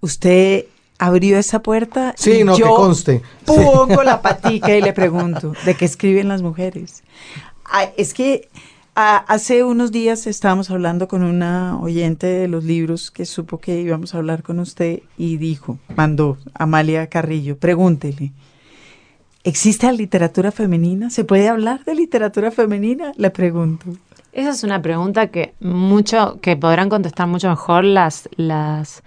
[0.00, 0.66] usted
[0.98, 2.14] abrió esa puerta.
[2.16, 3.22] Sí, y no, yo que conste.
[3.44, 7.02] Pongo la patica y le pregunto, ¿de qué escriben las mujeres?
[7.64, 8.48] Ah, es que
[8.94, 13.80] ah, hace unos días estábamos hablando con una oyente de los libros que supo que
[13.80, 18.32] íbamos a hablar con usted y dijo, mandó Amalia Carrillo, pregúntele.
[19.42, 21.08] ¿Existe la literatura femenina?
[21.08, 23.12] ¿Se puede hablar de literatura femenina?
[23.16, 23.86] Le pregunto.
[24.32, 29.02] Esa es una pregunta que mucho, que podrán contestar mucho mejor las, las,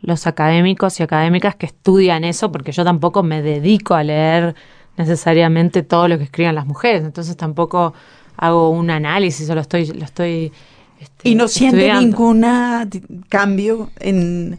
[0.00, 4.54] los académicos y académicas que estudian eso, porque yo tampoco me dedico a leer
[4.96, 7.94] necesariamente todo lo que escriban las mujeres, entonces tampoco
[8.36, 10.52] hago un análisis o lo estoy, lo estoy
[11.00, 12.44] este, Y no siente ningún
[13.28, 14.58] cambio en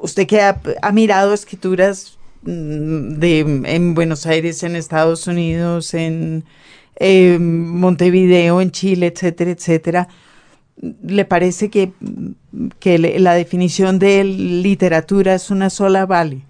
[0.00, 6.44] usted que ha, ha mirado escrituras mm, de en Buenos Aires, en Estados Unidos, en
[6.96, 10.08] eh, Montevideo, en Chile, etcétera, etcétera.
[11.02, 11.92] ¿Le parece que,
[12.78, 16.42] que le- la definición de literatura es una sola vale?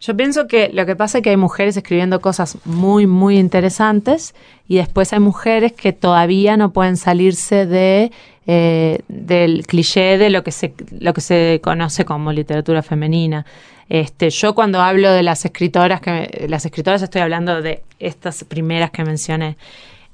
[0.00, 4.32] Yo pienso que lo que pasa es que hay mujeres escribiendo cosas muy, muy interesantes
[4.68, 8.12] y después hay mujeres que todavía no pueden salirse de
[8.46, 13.44] eh, del cliché de lo que se lo que se conoce como literatura femenina.
[13.88, 18.90] Este, yo cuando hablo de las escritoras que las escritoras estoy hablando de estas primeras
[18.92, 19.56] que mencioné.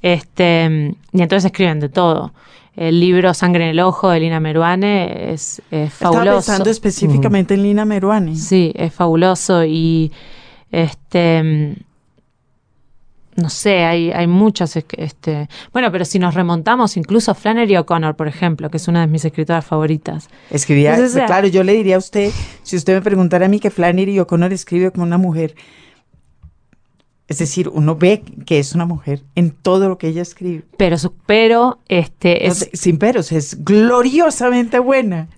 [0.00, 2.32] Este, y entonces escriben de todo.
[2.76, 6.36] El libro Sangre en el Ojo de Lina Meruane es, es Estaba fabuloso.
[6.36, 8.34] pensando específicamente en Lina Meruane.
[8.36, 10.10] Sí, es fabuloso y
[10.72, 11.74] este mm,
[13.36, 18.14] no sé, hay, hay muchas este, bueno, pero si nos remontamos incluso a Flannery O'Connor,
[18.14, 20.28] por ejemplo, que es una de mis escritoras favoritas.
[20.50, 22.30] Escribía, claro, yo le diría a usted,
[22.62, 25.54] si usted me preguntara a mí que Flannery O'Connor escribe como una mujer,
[27.28, 30.64] es decir, uno ve que es una mujer en todo lo que ella escribe.
[30.76, 35.28] Pero su- pero este No es sé, sin peros, es gloriosamente buena.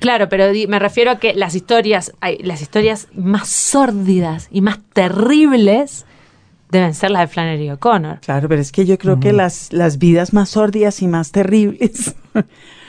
[0.00, 4.60] claro, pero di- me refiero a que las historias, hay, las historias más sórdidas y
[4.62, 6.06] más terribles
[6.70, 8.20] deben ser las de Flannery O'Connor.
[8.20, 12.14] Claro, pero es que yo creo que las, las vidas más sórdidas y más terribles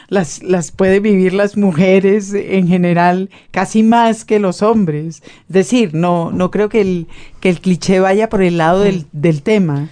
[0.10, 5.22] las, las pueden vivir las mujeres en general casi más que los hombres.
[5.24, 7.08] Es decir, no, no creo que el,
[7.40, 9.90] que el cliché vaya por el lado del, del tema.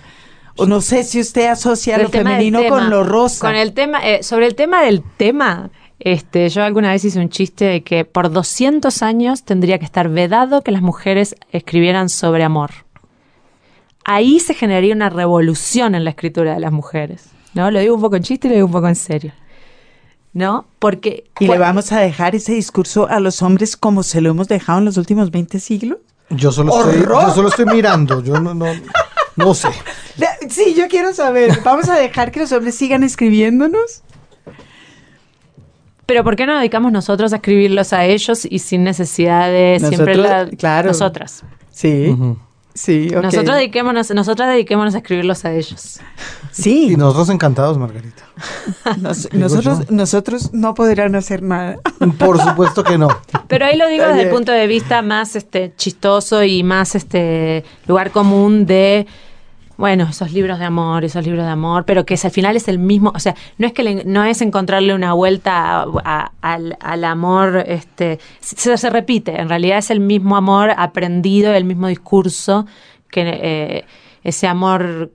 [0.58, 3.46] O no sé si usted asocia lo tema femenino con lo rosa.
[3.46, 5.70] Con el tema, eh, sobre el tema del tema,
[6.00, 10.10] este, yo alguna vez hice un chiste de que por 200 años tendría que estar
[10.10, 12.72] vedado que las mujeres escribieran sobre amor.
[14.04, 17.30] Ahí se generaría una revolución en la escritura de las mujeres.
[17.54, 17.70] ¿No?
[17.70, 19.34] Lo digo un poco en chiste y lo digo un poco en serio.
[20.38, 20.68] ¿No?
[20.78, 21.24] Porque.
[21.40, 24.78] ¿Y le vamos a dejar ese discurso a los hombres como se lo hemos dejado
[24.78, 25.98] en los últimos 20 siglos?
[26.30, 28.68] Yo solo, estoy, yo solo estoy mirando, yo no, no,
[29.36, 29.70] no sé.
[30.50, 31.60] Sí, yo quiero saber.
[31.64, 34.04] ¿Vamos a dejar que los hombres sigan escribiéndonos?
[36.06, 40.16] Pero ¿por qué no dedicamos nosotros a escribirlos a ellos y sin necesidad de siempre
[40.16, 40.88] Nosotros, la, claro.
[40.90, 41.44] nosotras?
[41.72, 42.16] Sí.
[42.78, 43.08] Sí.
[43.10, 46.00] Nosotros dediquémonos, nosotras dediquémonos a escribirlos a ellos.
[46.52, 46.92] Sí.
[46.92, 48.24] Y nosotros encantados, Margarita.
[49.02, 49.86] Nos- nosotros, yo.
[49.90, 51.78] nosotros no podrán hacer nada.
[52.20, 53.08] Por supuesto que no.
[53.48, 56.94] Pero ahí lo digo Está desde el punto de vista más este chistoso y más
[56.94, 59.08] este lugar común de
[59.78, 62.80] bueno, esos libros de amor, esos libros de amor, pero que al final es el
[62.80, 67.64] mismo, o sea, no es que le- no es encontrarle una vuelta a- al, amor,
[67.68, 72.66] este, se, repite, en realidad es el mismo amor aprendido, el mismo discurso,
[73.12, 73.86] que eh,
[74.24, 75.12] ese amor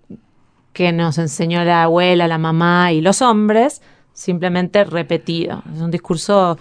[0.73, 3.83] que nos enseñó la abuela, la mamá y los hombres,
[4.15, 5.63] simplemente repetido.
[5.75, 6.57] Es un discurso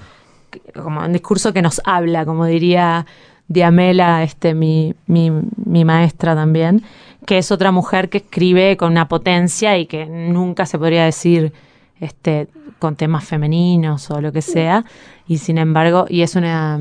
[0.82, 3.06] como un discurso que nos habla, como diría
[3.48, 5.32] Diamela, este, mi, mi,
[5.66, 6.84] mi maestra también,
[7.26, 11.54] que es otra mujer que escribe con una potencia y que nunca se podría decir
[12.00, 12.48] este,
[12.80, 14.86] con temas femeninos o lo que sea,
[15.28, 16.80] y sin embargo, y es una,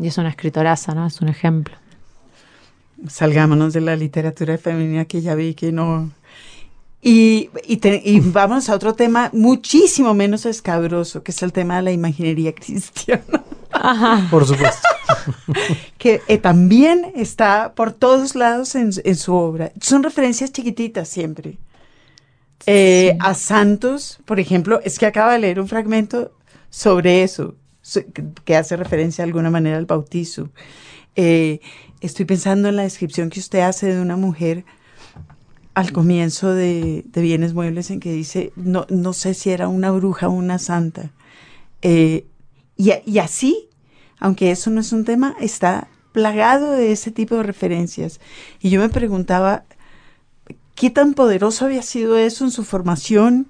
[0.00, 1.06] y es una escritoraza, ¿no?
[1.06, 1.76] Es un ejemplo.
[3.06, 6.10] Salgámonos de la literatura femenina que ya vi que no.
[7.00, 11.76] Y, y, te- y vamos a otro tema muchísimo menos escabroso, que es el tema
[11.76, 13.44] de la imaginería cristiana,
[14.30, 14.88] Por supuesto.
[15.98, 19.70] que eh, también está por todos lados en, en su obra.
[19.80, 21.58] Son referencias chiquititas siempre.
[22.66, 26.32] Eh, A Santos, por ejemplo, es que acaba de leer un fragmento
[26.68, 30.50] sobre eso, so- que- que hace referencia de alguna manera al bautizo.
[31.14, 31.60] Eh,
[32.00, 34.64] estoy pensando en la descripción que usted hace de una mujer
[35.78, 39.92] al comienzo de, de Bienes Muebles en que dice, no, no sé si era una
[39.92, 41.12] bruja o una santa.
[41.82, 42.26] Eh,
[42.76, 43.68] y, y así,
[44.18, 48.20] aunque eso no es un tema, está plagado de ese tipo de referencias.
[48.60, 49.66] Y yo me preguntaba,
[50.74, 53.46] ¿qué tan poderoso había sido eso en su formación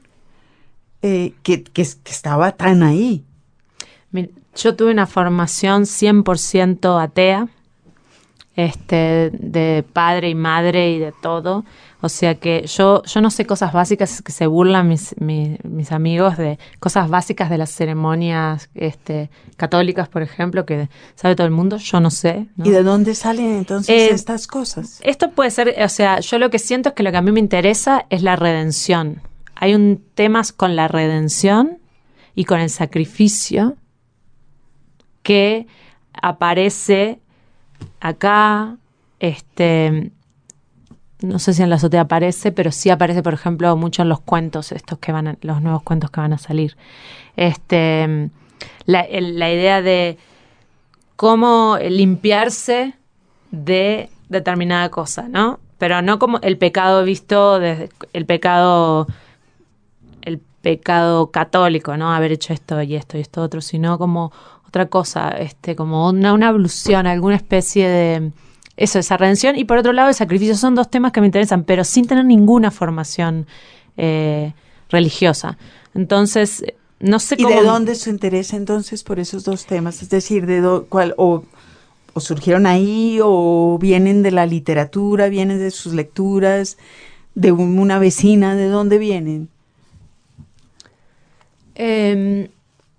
[1.00, 1.72] eh, que, que-
[2.04, 3.24] que estaba tan ahí?
[4.10, 7.48] Mi- yo tuve una formación 100% atea,
[8.56, 11.64] este, de padre y madre y de todo.
[12.00, 15.90] O sea que yo, yo no sé cosas básicas que se burlan mis, mi- mis
[15.90, 21.52] amigos de cosas básicas de las ceremonias este, católicas, por ejemplo, que sabe todo el
[21.52, 21.76] mundo.
[21.78, 22.46] Yo no sé.
[22.54, 22.64] ¿no?
[22.66, 25.00] ¿Y de dónde salen entonces Eh, estas cosas?
[25.02, 27.32] Esto puede ser, o sea, yo lo que siento es que lo que a mí
[27.32, 29.20] me interesa es la redención.
[29.56, 31.78] Hay un temas con la redención
[32.36, 33.74] y con el sacrificio
[35.24, 35.66] que
[36.12, 37.18] aparece
[38.00, 38.76] acá,
[39.20, 40.12] este,
[41.20, 44.20] no sé si en la azotea aparece, pero sí aparece, por ejemplo, mucho en los
[44.20, 46.76] cuentos, estos que van, a- los nuevos cuentos que van a salir.
[47.36, 48.30] Este,
[48.86, 50.18] la, idea de
[51.16, 52.94] cómo limpiarse
[53.50, 55.58] de determinada cosa, ¿no?
[55.78, 59.06] Pero no como el pecado visto desde el pecado
[60.22, 62.12] el pecado católico, ¿no?
[62.12, 64.32] Haber hecho esto y esto y esto otro, sino como
[64.66, 68.32] otra cosa, este, como una, una evolución, alguna especie de
[68.78, 69.56] eso, esa redención.
[69.56, 72.24] Y por otro lado, el sacrificio son dos temas que me interesan, pero sin tener
[72.24, 73.46] ninguna formación
[73.98, 74.54] eh,
[74.88, 75.58] religiosa.
[75.94, 76.64] Entonces,
[77.00, 77.54] no sé ¿Y cómo.
[77.54, 80.00] de dónde su interés entonces por esos dos temas?
[80.02, 81.44] Es decir, de cuál o,
[82.14, 86.78] o surgieron ahí o vienen de la literatura, vienen de sus lecturas,
[87.34, 89.48] de un- una vecina, ¿de dónde vienen?
[91.74, 92.48] Em,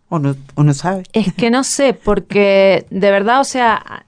[0.10, 1.04] O no, o no sabe.
[1.14, 4.06] Es que no sé, porque de verdad, o sea,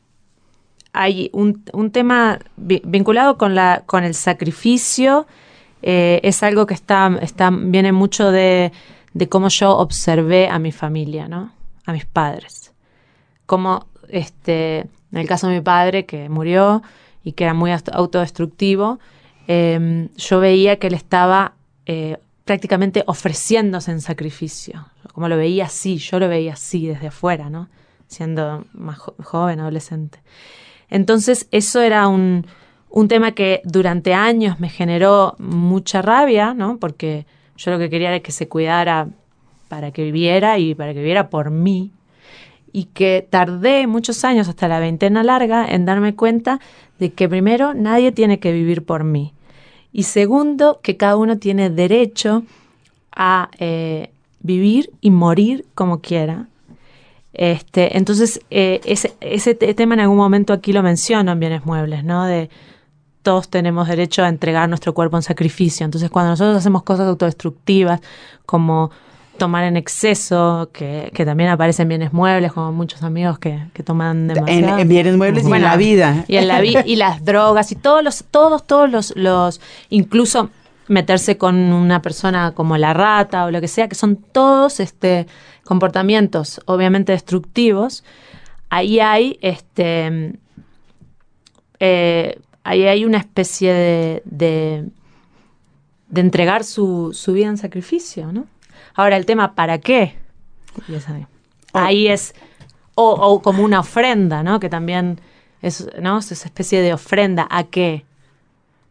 [0.94, 5.26] hay un, un tema vi- vinculado con la con el sacrificio.
[5.82, 8.72] eh, es algo que está, está viene mucho de,
[9.14, 11.52] de cómo yo observé a mi familia, ¿no?
[11.86, 12.74] A mis padres.
[13.46, 14.80] Como este,
[15.12, 16.84] en el caso de mi padre que murió
[17.24, 19.00] y que era muy aut- autodestructivo,
[19.48, 21.54] eh, yo veía que él estaba
[21.86, 24.88] eh, prácticamente ofreciéndose en sacrificio.
[25.14, 27.70] Como lo veía así, yo lo veía así desde afuera, ¿no?
[28.08, 30.20] Siendo más jo- joven, adolescente.
[30.92, 32.46] Entonces, eso era un,
[32.92, 36.78] un tema que durante años me generó mucha rabia, ¿no?
[36.78, 37.26] Porque
[37.58, 39.08] yo lo que quería era que se cuidara
[39.70, 41.92] para que viviera y para que viviera por mí.
[42.74, 46.60] Y que tardé muchos años, hasta la veintena larga, en darme cuenta
[47.00, 49.34] de que primero nadie tiene que vivir por mí.
[49.94, 52.44] Y segundo, que cada uno tiene derecho
[53.14, 54.12] a eh,
[54.42, 56.48] vivir y morir como quiera.
[57.34, 61.66] Este, entonces, eh, ese, ese te- tema en algún momento aquí lo menciono en bienes
[61.66, 62.26] muebles, ¿no?
[62.26, 62.50] De
[63.24, 65.86] todos tenemos derecho a entregar nuestro cuerpo en sacrificio.
[65.86, 68.02] Entonces, cuando nosotros hacemos cosas autodestructivas,
[68.46, 68.92] como
[69.38, 73.82] tomar en exceso, que, que también aparece en bienes muebles, como muchos amigos que, que
[73.82, 74.78] toman En, demasiado.
[74.80, 76.26] en bienes muebles y en la vida.
[76.28, 80.50] Y en la vi- y las drogas y todos los, todos, todos los, los, incluso
[80.88, 85.26] meterse con una persona como la rata o lo que sea, que son todos este
[85.64, 88.04] comportamientos obviamente destructivos.
[88.70, 90.40] Ahí hay este
[91.80, 94.86] eh, ahí hay una especie de, de,
[96.10, 98.46] de entregar su, su vida en sacrificio, ¿no?
[98.94, 100.16] Ahora el tema, ¿para qué?
[101.08, 101.26] Ahí.
[101.74, 102.36] Ahí es,
[102.96, 104.60] o, o como una ofrenda, ¿no?
[104.60, 105.20] Que también
[105.62, 106.20] es, ¿no?
[106.20, 108.06] Es esa especie de ofrenda, ¿a qué?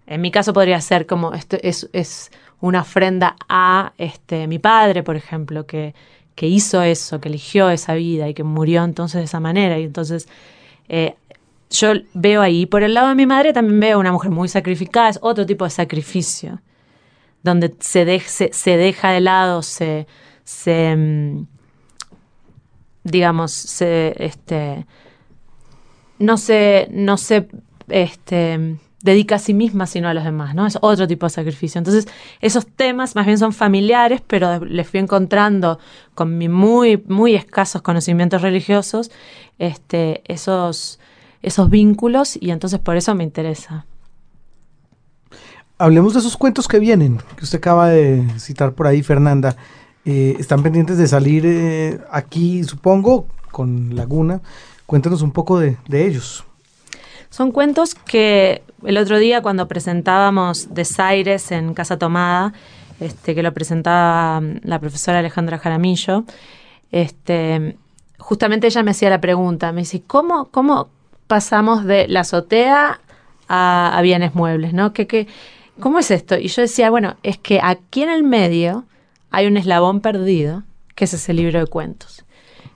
[0.06, 5.02] En mi caso podría ser como, esto es, es una ofrenda a este, mi padre,
[5.02, 5.94] por ejemplo, que,
[6.34, 9.78] que hizo eso, que eligió esa vida y que murió entonces de esa manera.
[9.78, 10.28] Y entonces
[10.88, 11.16] eh,
[11.70, 15.08] yo veo ahí, por el lado de mi madre también veo una mujer muy sacrificada,
[15.08, 16.60] es otro tipo de sacrificio,
[17.42, 20.06] donde se, se, se deja de lado, se,
[20.44, 21.46] se mm,
[23.04, 24.86] digamos, se, este,
[26.18, 27.48] no se, no se,
[27.88, 30.66] este, dedica a sí misma, sino a los demás, ¿no?
[30.66, 31.78] Es otro tipo de sacrificio.
[31.78, 32.06] Entonces,
[32.40, 35.78] esos temas más bien son familiares, pero les fui encontrando
[36.14, 39.10] con mis muy, muy escasos conocimientos religiosos,
[39.58, 41.00] este, esos,
[41.42, 43.86] esos vínculos, y entonces por eso me interesa.
[45.78, 49.56] Hablemos de esos cuentos que vienen, que usted acaba de citar por ahí, Fernanda.
[50.04, 54.42] Eh, están pendientes de salir eh, aquí, supongo, con Laguna.
[54.84, 56.44] Cuéntanos un poco de, de ellos.
[57.30, 62.52] Son cuentos que el otro día cuando presentábamos Desaires en Casa Tomada,
[62.98, 66.24] este, que lo presentaba mm, la profesora Alejandra Jaramillo,
[66.90, 67.76] este,
[68.18, 70.88] justamente ella me hacía la pregunta, me dice, ¿cómo, cómo
[71.28, 73.00] pasamos de la azotea
[73.48, 74.74] a, bienes muebles?
[74.74, 74.92] ¿no?
[74.92, 75.28] ¿Qué, qué,
[75.78, 76.36] ¿Cómo es esto?
[76.36, 78.84] Y yo decía, bueno, es que aquí en el medio
[79.30, 80.64] hay un eslabón perdido,
[80.96, 82.24] que es ese libro de cuentos.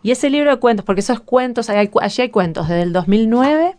[0.05, 3.77] Y ese libro de cuentos, porque esos cuentos, hay, allí hay cuentos desde el 2009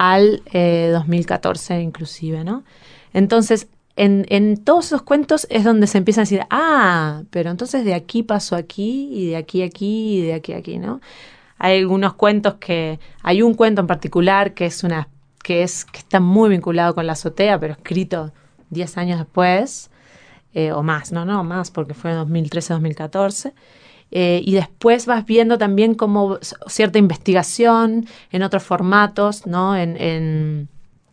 [0.00, 2.64] al eh, 2014 inclusive, ¿no?
[3.12, 7.84] Entonces, en, en todos esos cuentos es donde se empieza a decir, ah, pero entonces
[7.84, 11.02] de aquí paso aquí y de aquí aquí y de aquí aquí, ¿no?
[11.58, 15.08] Hay algunos cuentos que, hay un cuento en particular que es una,
[15.42, 18.32] que es, que está muy vinculado con la azotea, pero escrito
[18.70, 19.90] 10 años después,
[20.54, 23.52] eh, o más, no, no, más, porque fue en 2013-2014.
[24.12, 29.76] Eh, y después vas viendo también como cierta investigación en otros formatos, ¿no?
[29.76, 30.68] En, en-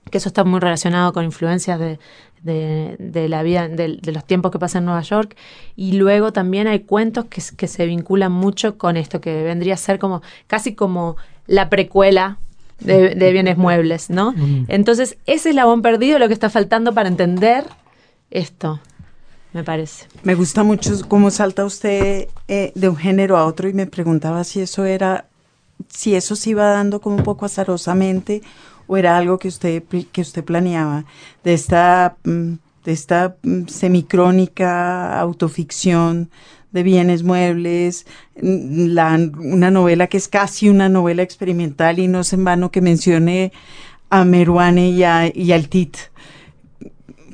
[0.10, 2.00] que eso está muy relacionado con influencias de,
[2.42, 5.36] de- de la vida, de, de los tiempos que pasan en Nueva York.
[5.76, 10.00] Y luego también hay cuentos que, se vinculan mucho con esto, que vendría a ser
[10.00, 12.38] como casi como la precuela
[12.80, 14.34] de, de bienes muebles, ¿no?
[14.70, 17.66] Entonces, ese eslabón perdido es lo que está faltando para entender
[18.32, 18.80] esto,
[19.58, 20.06] me parece.
[20.22, 24.44] Me gusta mucho cómo salta usted eh, de un género a otro y me preguntaba
[24.44, 25.26] si eso era,
[25.90, 28.44] si eso se iba dando como un poco azarosamente
[28.86, 31.06] o era algo que usted que usted planeaba
[31.44, 32.54] de esta mm,
[32.86, 36.30] de esta mm, semicrónica autoficción
[36.72, 38.06] de bienes muebles,
[38.40, 42.70] mm, la, una novela que es casi una novela experimental y no es en vano
[42.70, 43.52] que mencione
[44.12, 45.98] a Meruane y, a, y al Tit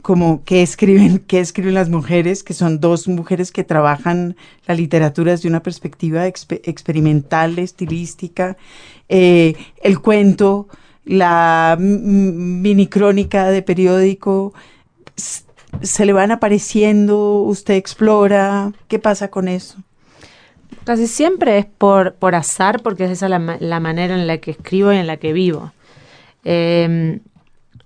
[0.04, 4.36] como qué escriben, qué escriben las mujeres, que son dos mujeres que trabajan
[4.68, 8.58] la literatura desde una perspectiva expe- experimental, estilística,
[9.10, 10.68] eh, el cuento,
[11.06, 14.54] la mm, mini crónica de periódico,
[15.82, 19.78] se le van apareciendo, usted explora, ¿qué pasa con eso?
[20.84, 24.38] Casi siempre es por, por azar, porque es esa la, ma- la manera en la
[24.40, 25.72] que escribo y en la que vivo.
[26.44, 27.20] Eh,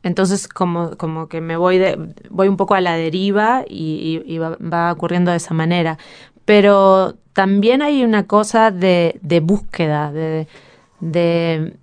[0.03, 4.37] entonces, como, como que me voy de, voy un poco a la deriva y, y-
[4.39, 5.97] va, ocurriendo de esa manera.
[6.45, 10.47] Pero también hay una cosa de, de búsqueda, de,
[10.99, 11.77] de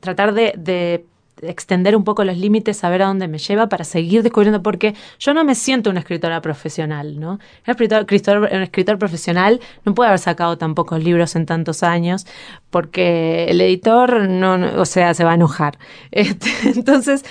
[0.00, 1.06] tratar de
[1.42, 5.34] extender un poco los límites, saber a dónde me lleva para seguir descubriendo, porque yo
[5.34, 7.32] no me siento una escritora profesional, ¿no?
[7.32, 12.26] Un escritor, un escritor profesional no puede haber sacado tan pocos libros en tantos años,
[12.70, 15.78] porque el editor, no, o sea, se va a enojar.
[16.12, 17.24] Este, entonces,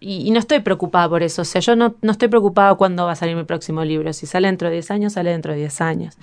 [0.00, 1.42] y, y no estoy preocupada por eso.
[1.42, 4.12] O sea, yo no, no estoy preocupada cuándo va a salir mi próximo libro.
[4.12, 6.16] Si sale dentro de 10 años, sale dentro de 10 años.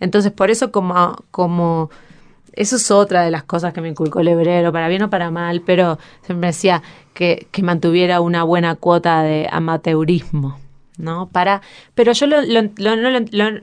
[0.00, 1.90] Entonces, por eso como, como
[2.52, 5.30] eso es otra de las cosas que me inculcó el hebrero, para bien o para
[5.30, 6.82] mal, pero siempre decía
[7.14, 10.58] que, que mantuviera una buena cuota de amateurismo,
[10.98, 11.28] ¿no?
[11.30, 11.62] Para,
[11.94, 12.62] pero yo lo, lo,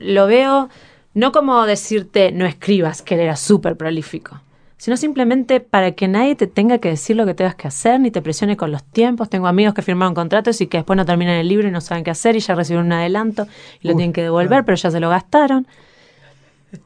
[0.00, 0.68] lo- veo
[1.14, 4.40] no como decirte no escribas, que él era súper prolífico,
[4.76, 8.12] sino simplemente para que nadie te tenga que decir lo que tengas que hacer, ni
[8.12, 9.28] te presione con los tiempos.
[9.28, 12.04] Tengo amigos que firmaron contratos y que después no terminan el libro y no saben
[12.04, 13.48] qué hacer y ya recibieron un adelanto
[13.82, 14.64] y lo tienen que devolver, claro.
[14.66, 15.66] pero ya se lo gastaron.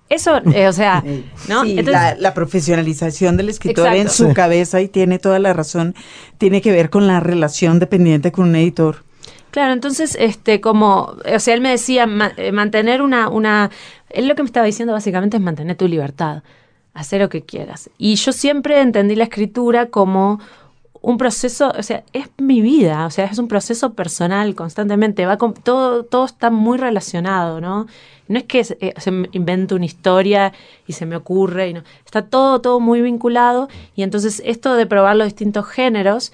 [0.09, 1.03] Eso, eh, o sea,
[1.49, 1.65] ¿no?
[1.65, 5.95] Sí, Entonces- la, la profesionalización del escritor en su cabeza, y tiene toda la razón,
[6.39, 9.05] tiene que ver con la relación dependiente con un editor.
[9.51, 13.71] Claro, entonces, este, como, o sea, él me decía, ma- eh, mantener una, una,
[14.09, 16.43] él lo que me estaba diciendo básicamente es mantener tu libertad,
[16.95, 17.91] hacer lo que quieras.
[17.99, 20.41] Y yo siempre entendí la escritura como
[21.03, 25.37] un proceso, o sea, es mi vida, o sea, es un proceso personal constantemente, va
[25.37, 27.87] con, todo, todo está muy relacionado, ¿no?
[28.29, 28.95] No es que se, eh,
[29.33, 30.53] invento una historia
[30.87, 34.87] y se me ocurre, y no, está todo, todo muy vinculado, y entonces esto de
[34.87, 36.33] probar los distintos géneros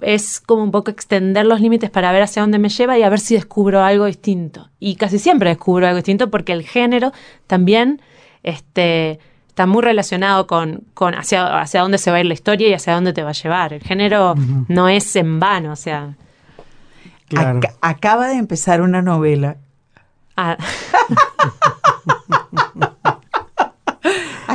[0.00, 3.08] es como un poco extender los límites para ver hacia dónde me lleva y a
[3.08, 4.70] ver si descubro algo distinto.
[4.80, 7.12] Y casi siempre descubro algo distinto porque el género
[7.46, 8.00] también
[8.42, 9.18] este,
[9.54, 12.74] está muy relacionado con, con hacia, hacia dónde se va a ir la historia y
[12.74, 13.72] hacia dónde te va a llevar.
[13.72, 14.34] El género
[14.66, 16.16] no es en vano, o sea...
[17.28, 17.60] Claro.
[17.80, 19.58] Acaba de empezar una novela.
[20.36, 20.56] ah,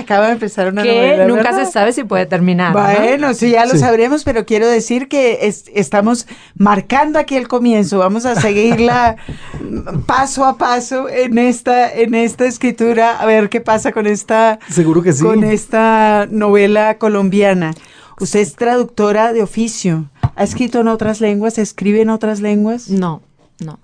[0.10, 1.28] Acaba de empezar una que novela.
[1.28, 1.66] nunca ¿verdad?
[1.66, 2.74] se sabe si puede terminar.
[2.74, 2.82] ¿no?
[2.82, 3.78] Bueno, sí, ya lo Sí.
[3.78, 6.26] sabremos, pero quiero decir que es- estamos
[6.58, 8.00] marcando aquí el comienzo.
[8.00, 9.18] Vamos a seguirla
[10.08, 15.04] paso a paso en esta, en esta escritura, a ver qué pasa con esta, Seguro
[15.04, 15.24] que sí.
[15.24, 17.76] con esta novela colombiana.
[18.20, 20.10] Usted es traductora de oficio.
[20.36, 21.60] ¿Ha escrito en otras lenguas?
[21.60, 22.90] ¿Escribe en otras lenguas?
[22.90, 23.22] No,
[23.64, 23.78] no.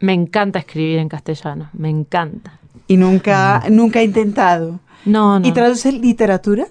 [0.00, 2.58] Me encanta escribir en castellano, me encanta.
[2.88, 4.80] Y nunca, nunca ha intentado.
[5.04, 5.46] No, no.
[5.46, 6.66] ¿Y traduce literatura?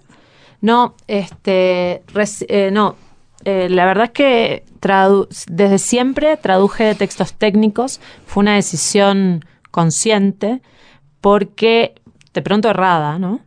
[0.61, 2.03] No, este,
[2.47, 2.95] eh, no.
[3.43, 7.99] Eh, la verdad es que tradu- desde siempre traduje de textos técnicos.
[8.25, 10.61] Fue una decisión consciente
[11.21, 11.95] porque,
[12.33, 13.39] de pronto errada, ¿no?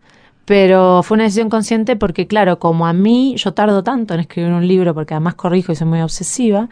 [0.45, 4.51] Pero fue una decisión consciente porque, claro, como a mí yo tardo tanto en escribir
[4.53, 6.69] un libro porque además corrijo y soy muy obsesiva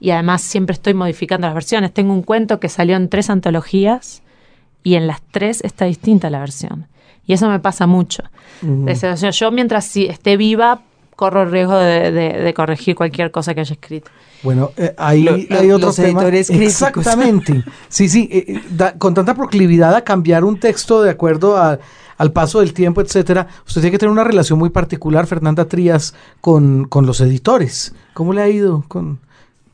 [0.00, 1.92] y además siempre estoy modificando las versiones.
[1.94, 4.22] Tengo un cuento que salió en tres antologías
[4.82, 6.88] y en las tres está distinta la versión.
[7.26, 8.22] Y eso me pasa mucho.
[8.94, 10.80] Sea, yo mientras si esté viva
[11.16, 14.10] corro el riesgo de, de- de corregir cualquier cosa que haya escrito.
[14.42, 16.08] Bueno, eh, ahí Lo- hay lo- otro los tema.
[16.22, 16.72] editores críticos.
[16.72, 17.62] Exactamente.
[17.88, 21.78] Sí, sí, eh, eh, da- con tanta proclividad a cambiar un texto de acuerdo a-
[22.18, 26.14] al paso del tiempo, etcétera, usted tiene que tener una relación muy particular, Fernanda Trías,
[26.40, 27.94] con, con los editores.
[28.14, 29.18] ¿Cómo le ha ido con,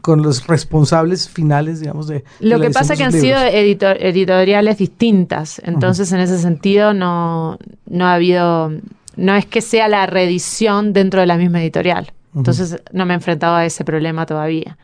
[0.08, 5.60] con los responsables finales, digamos, de, Lo que pasa es que han sido editoriales distintas,
[5.62, 8.72] entonces en ese sentido no, no ha habido,
[9.16, 13.16] no es que sea la reedición dentro de la misma editorial, entonces no me he
[13.16, 14.78] enfrentado a ese problema todavía.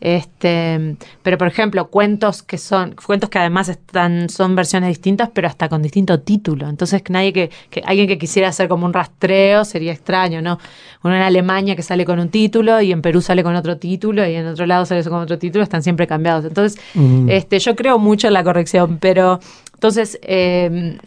[0.00, 5.48] Este, pero por ejemplo, cuentos que son, cuentos que además están, son versiones distintas, pero
[5.48, 6.68] hasta con distinto título.
[6.68, 10.58] Entonces, que nadie que, que alguien que quisiera hacer como un rastreo sería extraño, ¿no?
[11.02, 14.26] Uno en Alemania que sale con un título y en Perú sale con otro título
[14.26, 16.44] y en otro lado sale con otro título, están siempre cambiados.
[16.44, 17.26] Entonces, Ujú.
[17.28, 19.40] este, yo creo mucho en la corrección, pero
[19.74, 20.98] entonces eh,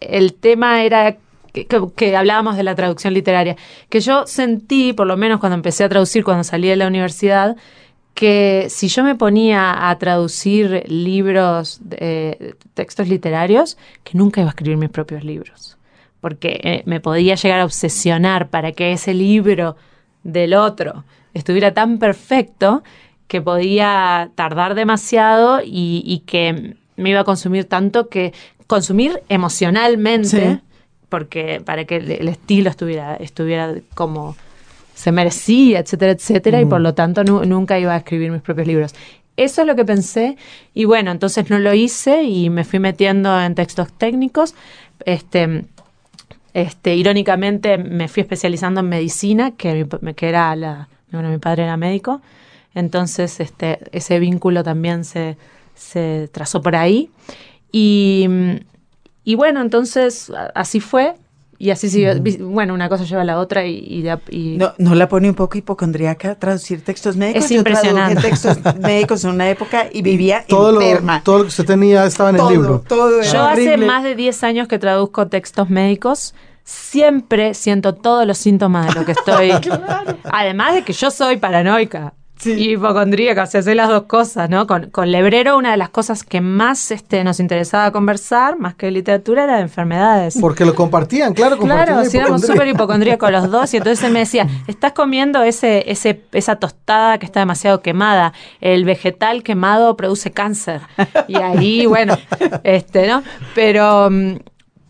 [0.00, 1.16] el tema era
[1.96, 3.56] que hablábamos de la traducción literaria,
[3.88, 7.56] que yo sentí, por lo menos cuando empecé a traducir, cuando salí de la universidad,
[8.14, 14.52] que si yo me ponía a traducir libros, eh, textos literarios, que nunca iba a
[14.52, 15.76] escribir mis propios libros,
[16.20, 19.76] porque eh, me podía llegar a obsesionar para que ese libro
[20.22, 21.04] del otro
[21.34, 22.82] estuviera tan perfecto
[23.26, 28.32] que podía tardar demasiado y, y que me iba a consumir tanto que
[28.68, 30.60] consumir emocionalmente, Sí.
[31.08, 34.36] porque para que el, el estilo estuviera, estuviera como
[34.94, 38.66] se merecía, etcétera, etcétera, y por lo tanto nu- nunca iba a escribir mis propios
[38.66, 38.94] libros.
[39.36, 40.36] Eso es lo que pensé
[40.74, 44.54] y bueno, entonces no lo hice y me fui metiendo en textos técnicos.
[45.04, 45.64] Este,
[46.52, 51.64] este, irónicamente me fui especializando en medicina, que, mi que era la, bueno, mi padre
[51.64, 52.20] era médico,
[52.74, 55.36] entonces este, ese vínculo también se,
[55.74, 57.10] se trazó por ahí.
[57.72, 58.28] Y,
[59.24, 61.14] y bueno, entonces así fue.
[61.58, 62.20] Y así siguió.
[62.20, 64.94] Vi- Bueno, una cosa lleva a la otra y, y, de a- y- ¿No, ¿No
[64.94, 67.44] la pone un poco hipocondríaca traducir textos médicos?
[67.44, 68.20] Es Yo impresionante.
[68.22, 71.22] textos médicos en una época y vivía todo lo, enferma.
[71.22, 72.84] todo lo que usted tenía estaba en todo, el libro.
[72.88, 73.86] todo era Yo hace horrible.
[73.86, 76.34] más de 10 años que traduzco textos médicos.
[76.66, 79.52] Siempre siento todos los síntomas de lo que estoy.
[80.24, 82.52] Además de que yo soy paranoica Sí.
[82.52, 84.66] y hipocondríaca, o sea, las dos cosas, ¿no?
[84.66, 88.90] Con, con Lebrero, una de las cosas que más este, nos interesaba conversar, más que
[88.90, 90.36] literatura, era de enfermedades.
[90.40, 94.04] Porque lo compartían, claro, compartían Claro, la si éramos súper hipocondríacos los dos, y entonces
[94.04, 99.42] él me decía, estás comiendo ese, ese, esa tostada que está demasiado quemada, el vegetal
[99.42, 100.82] quemado produce cáncer.
[101.28, 102.18] Y ahí, bueno,
[102.62, 103.22] este, ¿no?
[103.54, 104.36] Pero, mm,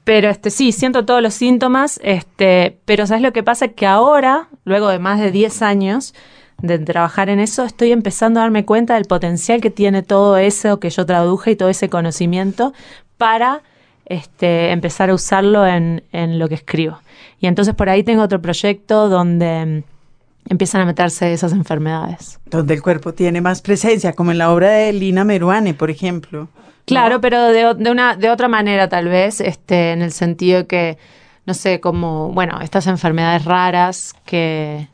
[0.05, 3.69] pero este, sí, siento todos los síntomas, este, pero ¿sabes lo que pasa?
[3.69, 6.15] Que ahora, luego de más de 10 años
[6.63, 10.81] de trabajar en eso, estoy empezando a darme cuenta del potencial que tiene todo eso
[10.81, 12.73] que yo traduje y todo ese conocimiento
[13.19, 13.63] para
[14.07, 16.99] este, empezar a usarlo en, en lo que escribo.
[17.41, 22.39] Y entonces por ahí tengo otro proyecto donde mm, empiezan a meterse esas enfermedades.
[22.47, 26.49] Donde el cuerpo tiene más presencia, como en la obra de Lina Meruane, por ejemplo.
[26.87, 27.21] Claro, ¿no?
[27.21, 30.99] pero de, de una, de otra manera tal vez, este, en el sentido que,
[31.47, 34.89] no sé, como, bueno, estas enfermedades raras que...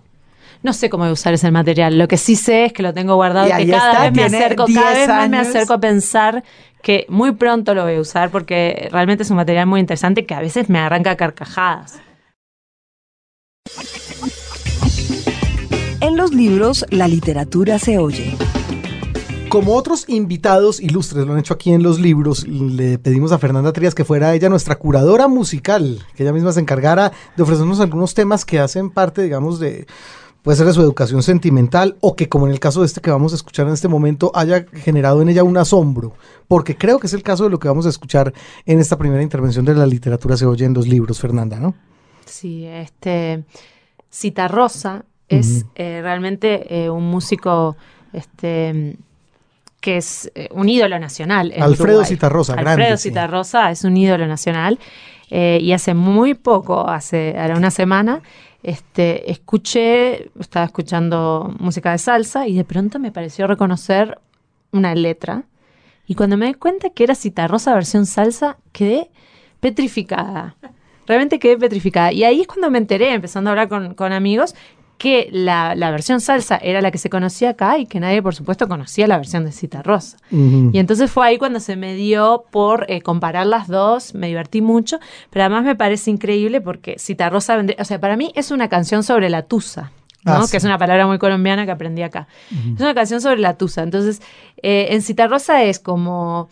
[0.62, 1.96] No sé cómo usar ese material.
[1.96, 4.24] Lo que sí sé es que lo tengo guardado Y que cada está, vez me
[4.24, 6.44] acerco, cada 10 vez más me acerco a pensar
[6.82, 10.34] que muy pronto lo voy a usar porque realmente es un material muy interesante que
[10.34, 12.00] a veces me arranca carcajadas.
[16.00, 18.36] En los libros, la literatura se oye.
[19.48, 23.72] Como otros invitados ilustres lo han hecho aquí en los libros, le pedimos a Fernanda
[23.72, 28.14] Trías que fuera ella nuestra curadora musical, que ella misma se encargara de ofrecernos algunos
[28.14, 29.86] temas que hacen parte, digamos, de
[30.42, 33.10] puede ser de su educación sentimental o que como en el caso de este que
[33.10, 36.14] vamos a escuchar en este momento haya generado en ella un asombro,
[36.48, 38.32] porque creo que es el caso de lo que vamos a escuchar
[38.66, 41.74] en esta primera intervención de la literatura se oye en los libros, Fernanda, ¿no?
[42.24, 43.44] Sí, este
[44.12, 45.70] Citarrosa es Ujú.
[45.76, 47.76] eh, realmente eh, un músico
[48.12, 48.96] este
[49.80, 51.52] que es eh, un ídolo nacional.
[51.54, 52.08] en Alfredo Uruguay.
[52.08, 53.08] Citarrosa, Alfredo grande, sí.
[53.08, 54.78] Citarrosa es un ídolo nacional
[55.30, 58.20] eh, y hace muy poco, hace ahora una semana,
[58.62, 64.18] este, escuché, estaba escuchando música de salsa y de pronto me pareció reconocer
[64.72, 65.44] una letra
[66.10, 69.12] y cuando me di cuenta que era Citarrosa versión salsa, quedé
[69.60, 70.56] petrificada.
[71.06, 72.12] Realmente quedé petrificada.
[72.12, 74.56] Y ahí es cuando me enteré, empezando a hablar con, con amigos,
[75.00, 78.34] que la, la versión salsa era la que se conocía acá y que nadie, por
[78.34, 80.18] supuesto, conocía la versión de Citarrosa.
[80.30, 80.68] Ujú.
[80.74, 84.60] Y entonces fue ahí cuando se me dio por eh, comparar las dos, me divertí
[84.60, 88.68] mucho, pero además me parece increíble porque Citarrosa, vendría- o sea, para mí es una
[88.68, 89.90] canción sobre la tusa.
[90.22, 90.32] ¿no?
[90.34, 90.50] Ah, sí.
[90.50, 92.28] que es una palabra muy colombiana que aprendí acá.
[92.50, 93.82] Es una canción sobre la tusa.
[93.82, 94.20] Entonces,
[94.62, 96.50] eh, en Citarrosa es como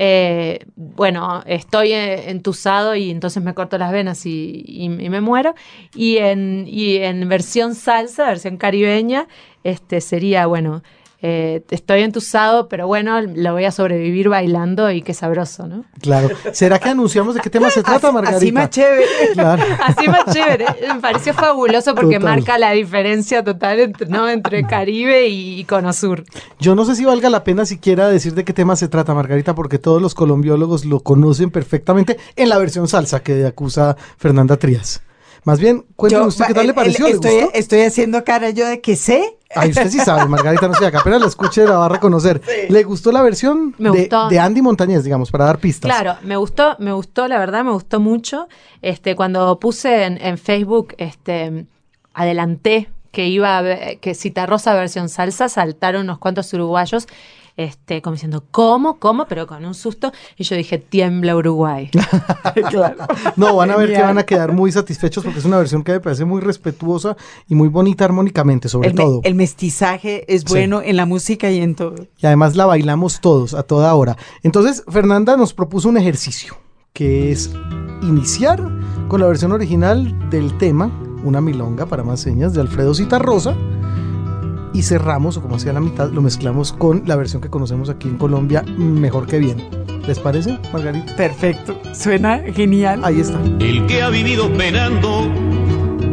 [0.00, 5.54] eh, bueno, estoy entusado y entonces me corto las venas y me muero.
[5.92, 9.26] Y en, y en versión salsa, versión caribeña,
[9.64, 10.84] este sería, bueno,
[11.20, 15.84] eh, estoy entusado, pero bueno, lo voy a sobrevivir bailando y qué sabroso, ¿no?
[16.00, 16.30] Claro.
[16.52, 18.36] ¿Será que anunciamos de qué tema se trata, Margarita?
[18.38, 19.04] Así más chévere.
[19.32, 19.62] Claro.
[19.84, 20.66] Así más chévere.
[20.94, 22.36] Me pareció fabuloso porque Total.
[22.36, 24.28] marca la diferencia total entre, ¿no?
[24.28, 26.24] entre Caribe y, y Cono Sur.
[26.60, 29.56] Yo no sé si valga la pena siquiera decir de qué tema se trata, Margarita,
[29.56, 35.02] porque todos los colombiólogos lo conocen perfectamente en la versión salsa que acusa Fernanda Trías.
[35.44, 37.58] Más bien, cuénteme Yo, usted qué tal le pareció, el- ¿le estoy, gustó?
[37.58, 39.37] estoy haciendo cara yo de que sé.
[39.54, 42.42] Ay, usted sí sabe, Margarita no sé, acá apenas la escuche la va a reconocer.
[42.68, 44.28] ¿Le gustó la versión Me de, gustó.
[44.28, 45.90] de Andy Montañez, digamos, para dar pistas?
[45.90, 48.46] Claro, me gustó, me gustó, la verdad, me gustó mucho.
[48.82, 51.64] Este, cuando puse en, en Facebook, este,
[52.14, 57.06] adelanté que iba a ver- que Citarrosa versión salsa, saltaron unos cuantos uruguayos,
[57.58, 58.98] este, como diciendo, ¿cómo?
[58.98, 59.26] ¿Cómo?
[59.26, 60.12] Pero con un susto.
[60.38, 61.90] Y yo dije, tiembla Uruguay.
[62.70, 63.04] claro.
[63.36, 65.92] No, van a ver que van a quedar muy satisfechos porque es una versión que
[65.92, 67.16] me parece muy respetuosa
[67.48, 69.20] y muy bonita armónicamente, sobre El, me- todo.
[69.24, 70.46] el mestizaje es Sí.
[70.48, 71.96] bueno en la música y en todo.
[72.18, 74.16] Y además la bailamos todos a toda hora.
[74.44, 76.56] Entonces, Fernanda nos propuso un ejercicio,
[76.92, 77.50] que es
[78.02, 78.62] iniciar
[79.08, 80.92] con la versión original del tema,
[81.24, 83.56] una milonga para más señas, de Alfredo Citarrosa,
[84.78, 88.06] y cerramos, o como hacía la mitad, lo mezclamos con la versión que conocemos aquí
[88.06, 89.68] en Colombia, mejor que bien.
[90.06, 91.16] ¿Les parece, Margarita?
[91.16, 91.76] Perfecto.
[91.92, 93.00] Suena genial.
[93.02, 93.40] Ahí está.
[93.58, 95.28] El que ha vivido penando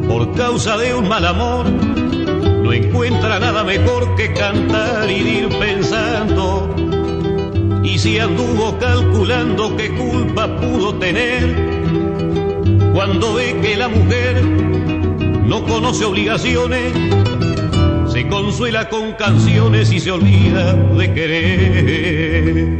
[0.07, 6.67] por causa de un mal amor, no encuentra nada mejor que cantar y ir pensando.
[7.83, 11.55] Y si anduvo calculando qué culpa pudo tener,
[12.95, 16.93] cuando ve que la mujer no conoce obligaciones,
[18.15, 22.79] se consuela con canciones y se olvida de querer.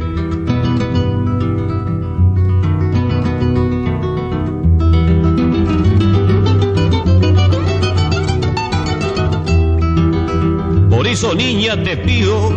[10.88, 12.48] Por eso, niña, te pido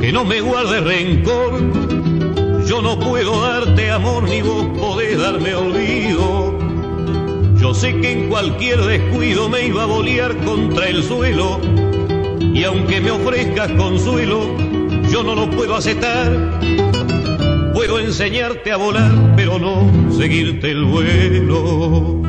[0.00, 1.58] que no me guardes rencor.
[2.68, 6.56] Yo no puedo darte amor ni vos podés darme olvido.
[7.60, 11.60] Yo sé que en cualquier descuido me iba a bolear contra el suelo.
[12.60, 14.54] Y aunque me ofrezcas consuelo,
[15.10, 16.60] yo no lo puedo aceptar.
[17.72, 22.20] Puedo enseñarte a volar, pero no seguirte el vuelo.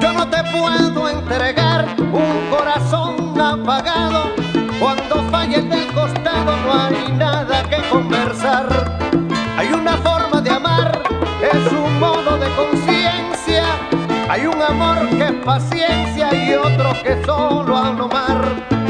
[0.00, 4.32] Yo no te puedo entregar un corazón apagado.
[4.80, 8.83] Cuando falle el del costado no hay nada que conversar.
[15.44, 18.83] Paciencia y otro que solo a nomar.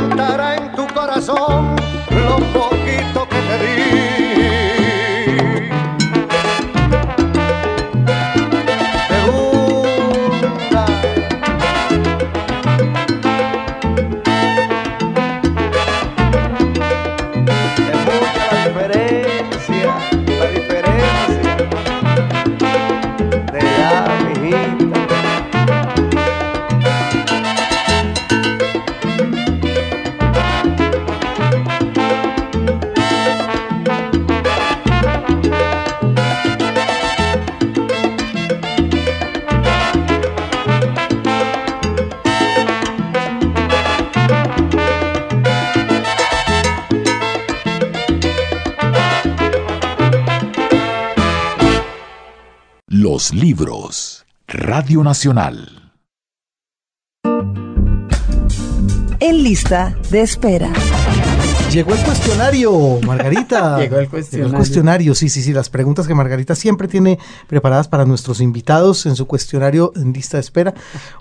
[0.00, 1.79] Cantará en tu corazón
[53.40, 54.26] libros.
[54.46, 55.94] Radio Nacional.
[59.18, 60.70] En lista de espera.
[61.72, 63.78] Llegó el cuestionario, Margarita.
[63.80, 64.56] Llegó el cuestionario.
[64.56, 65.52] cuestionario, sí, sí, sí.
[65.52, 70.36] Las preguntas que Margarita siempre tiene preparadas para nuestros invitados en su cuestionario en lista
[70.36, 70.74] de espera.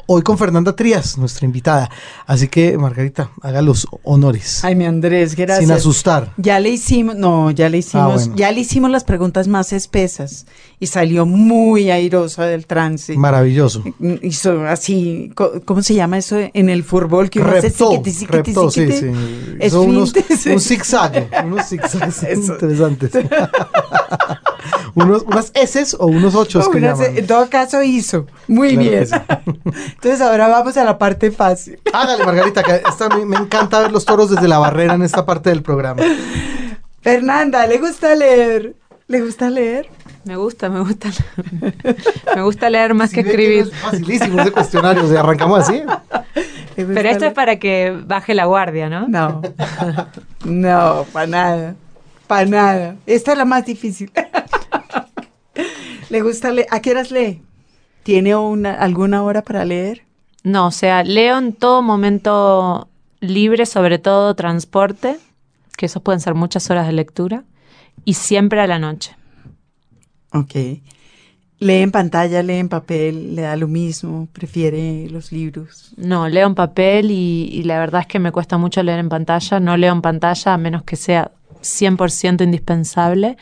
[0.08, 1.90] Hoy con Fernanda Trías, nuestra invitada.
[2.26, 4.66] Así que, Margarita, haga los honores.
[4.66, 5.68] Ay, mi Andrés, gracias.
[5.68, 6.34] Sin asustar.
[6.38, 8.36] Ya le hicimos, no, ya le hicimos, Ah, bueno.
[8.36, 10.48] ya le hicimos las preguntas más espesas
[10.82, 13.16] y salió muy airosa del trance.
[13.18, 13.84] Maravilloso.
[14.22, 15.32] Hizo así,
[15.66, 17.68] ¿cómo se llama eso en el fútbol que uno hace
[18.30, 19.12] Reptó, sí, sí.
[19.62, 20.14] Hizo unos,
[20.46, 23.12] un zigzag, unos zigzags interesantes.
[24.96, 27.18] unos, unas S o unos ochos que Unas- llaman.
[27.18, 28.26] en todo caso hizo.
[28.48, 29.08] Muy Claro bien.
[29.08, 29.16] sí.
[29.96, 31.80] Entonces ahora vamos a la parte fácil.
[31.94, 35.26] Hágale, Margarita, que esta, me, me encanta ver los toros desde la barrera en esta
[35.26, 36.02] parte del programa.
[37.02, 38.76] Fernanda, ¿le gusta leer?
[39.08, 39.90] ¿Le gusta leer?
[40.24, 41.10] Me gusta, me gusta.
[42.36, 43.66] me gusta leer más que escribir.
[43.66, 45.82] no es facilísimo ese cuestionario, o sea, arrancamos así.
[46.76, 49.08] ¿Le gusta Pero esto es para que baje la guardia, ¿no?
[49.08, 49.42] No,
[50.46, 51.76] no, para nada,
[52.28, 52.96] para nada.
[53.06, 54.12] Esta es la más difícil.
[56.10, 56.68] ¿Le gusta leer?
[56.72, 57.42] ¿A qué horas lee?
[58.04, 60.04] ¿Tiene una, alguna hora para leer?
[60.44, 65.18] No, o sea, leo en todo momento libre, sobre todo transporte,
[65.78, 67.44] que eso pueden ser muchas horas de lectura,
[68.06, 69.16] y siempre a la noche.
[70.34, 70.56] Ok.
[71.62, 73.36] ¿Lee en pantalla, lee en papel?
[73.36, 74.30] ¿Le da lo mismo?
[74.32, 75.92] ¿Prefiere los libros?
[75.98, 79.10] No, leo en papel y, y la verdad es que me cuesta mucho leer en
[79.10, 79.60] pantalla.
[79.60, 83.36] No leo en pantalla a menos que sea 100% indispensable.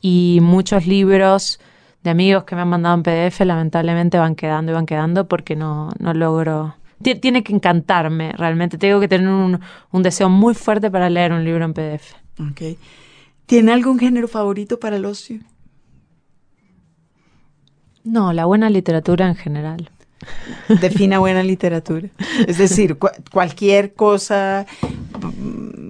[0.00, 1.58] Y muchos libros
[2.04, 5.56] de amigos que me han mandado en PDF lamentablemente van quedando y van quedando porque
[5.56, 6.76] no, no logro...
[7.02, 8.78] Ti- Tiene que encantarme realmente.
[8.78, 9.58] Tengo que tener un,
[9.90, 12.14] un deseo muy fuerte para leer un libro en PDF.
[12.38, 12.78] Ok.
[13.46, 15.40] ¿Tiene algún género favorito para el ocio?
[18.10, 19.90] No, la buena literatura en general.
[20.80, 22.08] Defina buena literatura.
[22.46, 24.66] Es decir, cu- cualquier cosa.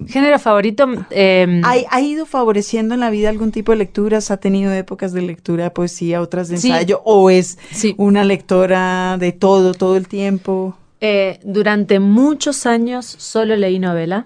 [0.07, 0.85] Género favorito...
[1.11, 4.31] eh, ¿Ha, ha ido favoreciendo en la vida algún tipo de lecturas?
[4.31, 6.69] ¿Ha tenido épocas de lectura poesía, otras de Sí.
[6.71, 7.01] ensayo?
[7.05, 7.95] ¿O es Sí.
[7.97, 10.75] una lectora de todo, todo el tiempo?
[11.01, 14.25] Eh, durante muchos años solo leí novela.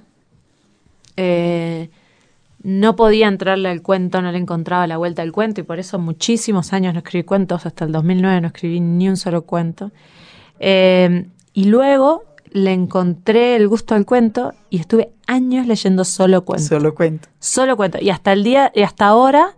[1.18, 1.90] Eh,
[2.64, 6.00] no podía entrarle al cuento, no le encontraba la vuelta al cuento y por eso
[6.00, 9.92] muchísimos años no escribí cuentos, hasta el 2009 no escribí ni un solo cuento.
[10.60, 16.70] Eh, y luego le encontré el gusto al cuento y estuve años leyendo solo cuentos.
[16.70, 17.28] Solo cuento.
[17.40, 17.98] Solo cuento.
[18.02, 19.56] Y hasta el día, y hasta ahora,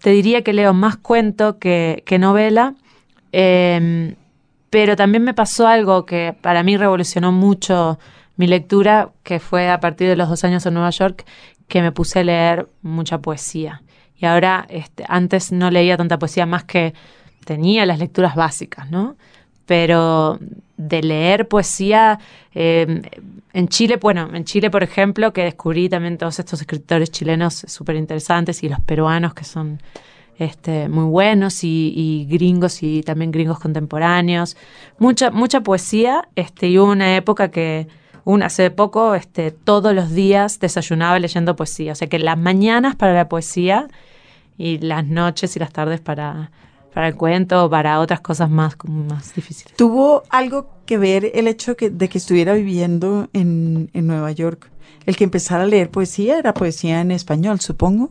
[0.00, 2.74] te diría que leo más cuento que, que novela.
[3.32, 4.16] Eh,
[4.70, 7.98] pero también me pasó algo que para mí revolucionó mucho
[8.36, 11.26] mi lectura, que fue a partir de los dos años en Nueva York,
[11.70, 13.82] que me puse a leer mucha poesía.
[14.18, 16.92] Y ahora, este, antes no leía tanta poesía más que
[17.46, 19.16] tenía las lecturas básicas, ¿no?
[19.64, 20.38] Pero
[20.76, 22.18] de leer poesía
[22.54, 23.00] eh,
[23.52, 27.96] en Chile, bueno, en Chile, por ejemplo, que descubrí también todos estos escritores chilenos súper
[27.96, 29.80] interesantes y los peruanos que son
[30.38, 34.56] este, muy buenos y, y gringos y también gringos contemporáneos.
[34.98, 37.86] Mucha, mucha poesía, este, y hubo una época que
[38.30, 41.92] un, hace poco, este, todos los días desayunaba leyendo poesía.
[41.92, 43.88] O sea que las mañanas para la poesía
[44.58, 46.50] y las noches y las tardes para,
[46.94, 49.74] para el cuento o para otras cosas más, más difíciles.
[49.76, 54.70] ¿Tuvo algo que ver el hecho que- de que estuviera viviendo en, en Nueva York?
[55.06, 58.10] El que empezara a leer poesía era poesía en español, supongo.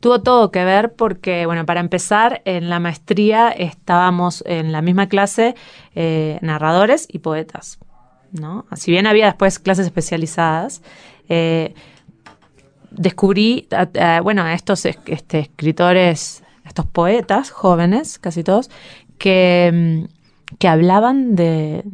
[0.00, 5.08] Tuvo todo que ver porque, bueno, para empezar, en la maestría estábamos en la misma
[5.08, 5.54] clase
[5.94, 7.78] eh, narradores y poetas,
[8.32, 8.66] ¿no?
[8.76, 10.82] Si bien había después clases especializadas,
[11.28, 11.74] eh,
[12.90, 13.68] descubrí,
[14.22, 18.70] bueno, a estos es- este, escritores, estos poetas jóvenes, casi todos,
[19.18, 19.70] que,
[20.10, 21.84] mm, que hablaban de,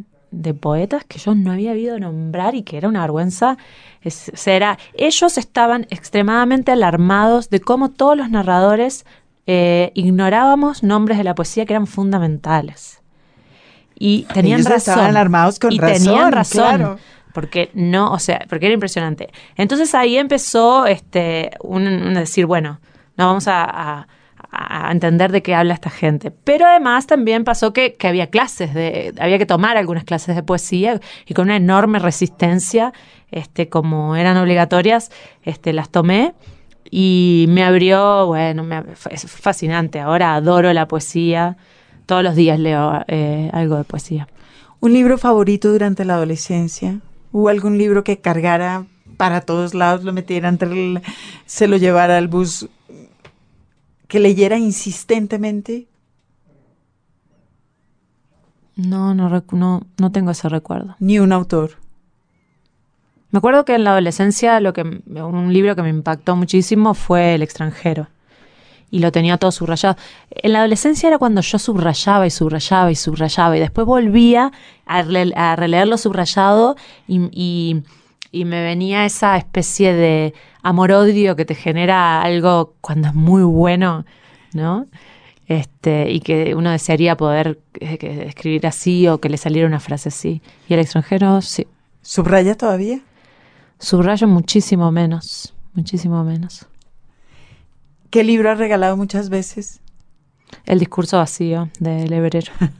[0.60, 3.56] poetas que yo no había oído nombrar y que era una vergüenza.
[4.02, 9.04] Es- era- ellos estaban extremadamente alarmados de cómo todos los narradores
[9.46, 13.02] eh, ignorábamos nombres de la poesía que eran fundamentales.
[13.98, 14.92] Y tenían Ellos razón.
[14.92, 16.62] estaban alarmados con y razón, tenían razón.
[16.76, 16.98] claro.
[17.32, 19.30] Porque no, o sea, porque era impresionante.
[19.56, 22.80] Entonces ahí empezó este, un, un decir, bueno,
[23.16, 24.06] no vamos a, a-
[24.52, 26.30] a entender de qué habla esta gente.
[26.30, 30.44] Pero además también pasó que, que había clases, de, había que tomar algunas clases de
[30.44, 32.92] poesía y con una enorme resistencia,
[33.32, 35.10] este, como eran obligatorias,
[35.42, 36.34] este, las tomé
[36.88, 39.98] y me abrió, bueno, me- es fascinante.
[39.98, 41.56] Ahora adoro la poesía.
[42.06, 44.28] Todos los días leo eh, algo de poesía.
[44.80, 47.00] ¿Un libro favorito durante la adolescencia?
[47.32, 48.86] ¿Hubo algún libro que cargara
[49.16, 51.02] para todos lados, lo metiera entre el,
[51.46, 52.68] se lo llevara al bus,
[54.08, 55.86] que leyera insistentemente?
[58.76, 60.96] No, no, no, no tengo ese recuerdo.
[60.98, 61.78] Ni un autor.
[63.30, 67.34] Me acuerdo que en la adolescencia lo que un libro que me impactó muchísimo fue
[67.34, 68.08] El extranjero.
[68.94, 69.96] Y lo tenía todo subrayado.
[70.30, 73.56] En la adolescencia era cuando yo subrayaba y subrayaba y subrayaba.
[73.56, 74.52] Y después volvía
[74.86, 76.76] a, rele- a releer lo subrayado
[77.08, 77.82] y, y-
[78.30, 84.04] y me venía esa especie de amor-odio que te genera algo cuando es muy bueno,
[84.52, 84.86] ¿no?
[85.48, 90.08] Este, y que uno desearía poder eh, escribir así o que le saliera una frase
[90.10, 90.40] así.
[90.68, 91.66] Y el extranjero, sí.
[92.02, 93.00] ¿Subraya todavía?
[93.80, 96.66] Subrayo muchísimo menos, muchísimo menos.
[98.14, 99.80] ¿Qué libro has regalado muchas veces?
[100.66, 102.52] El discurso vacío de Lebrero.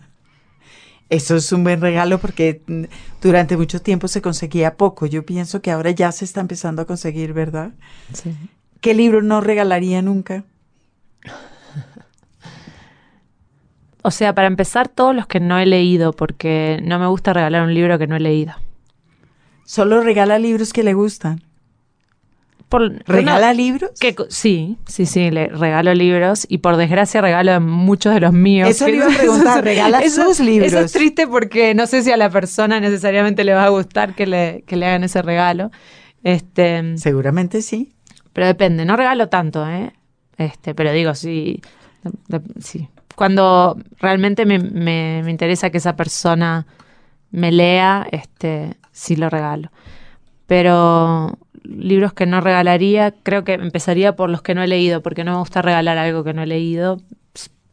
[1.11, 2.85] Eso es un buen regalo porque mm,
[3.21, 5.07] durante mucho tiempo se conseguía poco.
[5.07, 7.73] Yo pienso que ahora ya se está empezando a conseguir, ¿verdad?
[8.13, 8.33] Sí.
[8.81, 10.45] ¿Qué libro no regalaría nunca?
[14.03, 17.65] O sea, para empezar, todos los que no he leído, porque no me gusta regalar
[17.65, 18.53] un libro que no he leído.
[19.65, 21.43] Solo regala libros que le gustan.
[22.79, 23.91] Por, ¿Regala libros?
[24.01, 28.69] que sí, sí, sí, le regalo libros y por desgracia regalo muchos de los míos.
[28.69, 30.69] Eso le iba a preguntar, ¿regala sus libros?
[30.73, 34.15] Eso es triste porque no sé si a la persona necesariamente le va a gustar
[34.15, 35.71] que le, que le hagan ese regalo.
[36.23, 37.93] Este, Seguramente sí.
[38.33, 39.93] Pero depende, no regalo tanto, ¿eh?
[40.37, 41.63] Este, pero digo, sí,
[42.29, 42.89] de- de- sí.
[43.15, 46.67] Cuando realmente me, me- me interesa que esa persona
[47.31, 49.71] me lea, este, sí lo regalo.
[50.47, 55.25] Pero libros que no regalaría, creo que empezaría por los que no he leído, porque
[55.25, 57.01] no me gusta regalar algo que no he leído,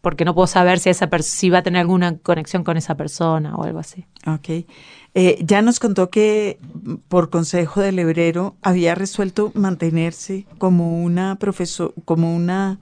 [0.01, 3.55] porque no puedo saber si esa si va a tener alguna conexión con esa persona
[3.55, 4.05] o algo así.
[4.25, 4.65] Ok.
[5.13, 11.35] Eh, ya nos contó que mm, por consejo del hebrero había resuelto mantenerse como una
[11.35, 12.79] profesor, como una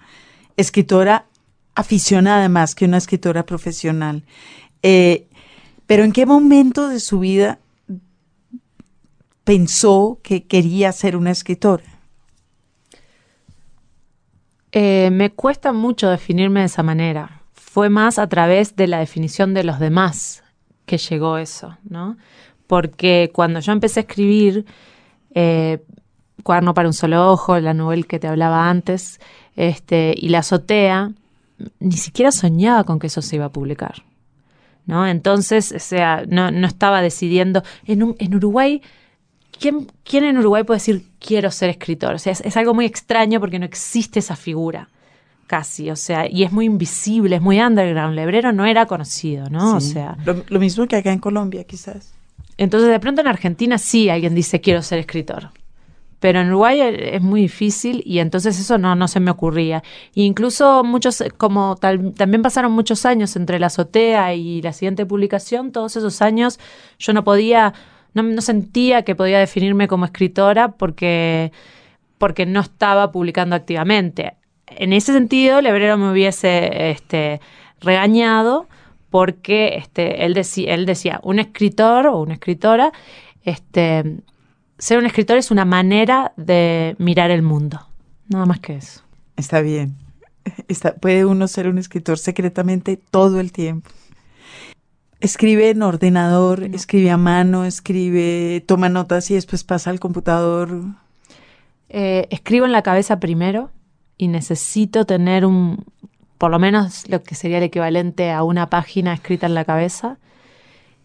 [0.55, 1.25] escritora
[1.75, 4.23] aficionada más que una escritora profesional.
[4.83, 5.27] Eh,
[5.87, 7.59] pero ¿en qué momento de su vida
[9.49, 11.83] pensó que quería ser una escritora?
[14.71, 17.41] Eh, me cuesta mucho definirme de esa manera.
[17.53, 20.43] Fue más a través de la definición de los demás
[20.85, 22.15] que llegó eso, ¿no?
[22.67, 24.67] Porque cuando yo empecé a escribir
[25.33, 25.83] eh,
[26.43, 29.19] Cuaderno para un solo ojo, la novela que te hablaba antes,
[29.55, 31.12] este, y La azotea,
[31.79, 34.03] ni siquiera soñaba con que eso se iba a publicar.
[34.85, 35.07] ¿no?
[35.07, 37.63] Entonces, o sea, no, estaba decidiendo.
[37.85, 38.83] En Uruguay,
[39.59, 42.15] ¿quién, quién en Uruguay puede decir quiero ser escritor?
[42.15, 44.89] O sea, es, es algo muy extraño porque no existe esa figura,
[45.47, 45.91] casi.
[45.91, 48.15] O sea, y es muy invisible, es muy underground.
[48.15, 49.75] Lebrero no era conocido, ¿no?
[49.75, 52.13] O sea, lo, lo mismo que acá en Colombia, quizás.
[52.57, 55.49] entonces de pronto en Argentina sí alguien dice quiero ser escritor.
[56.19, 59.83] Pero en Uruguay eh, es muy difícil y entonces eso no, no se me ocurría.
[60.15, 64.73] E incluso muchos, eh, como tal, también pasaron muchos años entre la azotea y la
[64.73, 66.59] siguiente publicación, todos esos años
[66.97, 67.73] yo no podía,
[68.13, 71.51] no, no sentía que podía definirme como escritora porque,
[72.17, 74.33] porque no estaba publicando activamente.
[74.67, 77.41] En ese sentido, Lebrero me hubiese este,
[77.81, 78.67] regañado
[79.09, 82.91] porque este, él, decía, un escritor o una escritora,
[83.43, 84.17] este,
[84.77, 87.79] ser un escritor es una manera de mirar el mundo.
[88.27, 89.01] Nada más que eso.
[89.35, 89.95] Está bien.
[91.01, 93.89] Puede uno ser un escritor secretamente todo el tiempo.
[95.21, 100.69] Escribe en ordenador, escribe a mano, escribe, toma notas y después pasa al computador.
[101.89, 103.69] Eh, escribo en la cabeza primero
[104.17, 105.86] y necesito tener un,
[106.38, 110.17] por lo menos lo que sería el equivalente a una página escrita en la cabeza.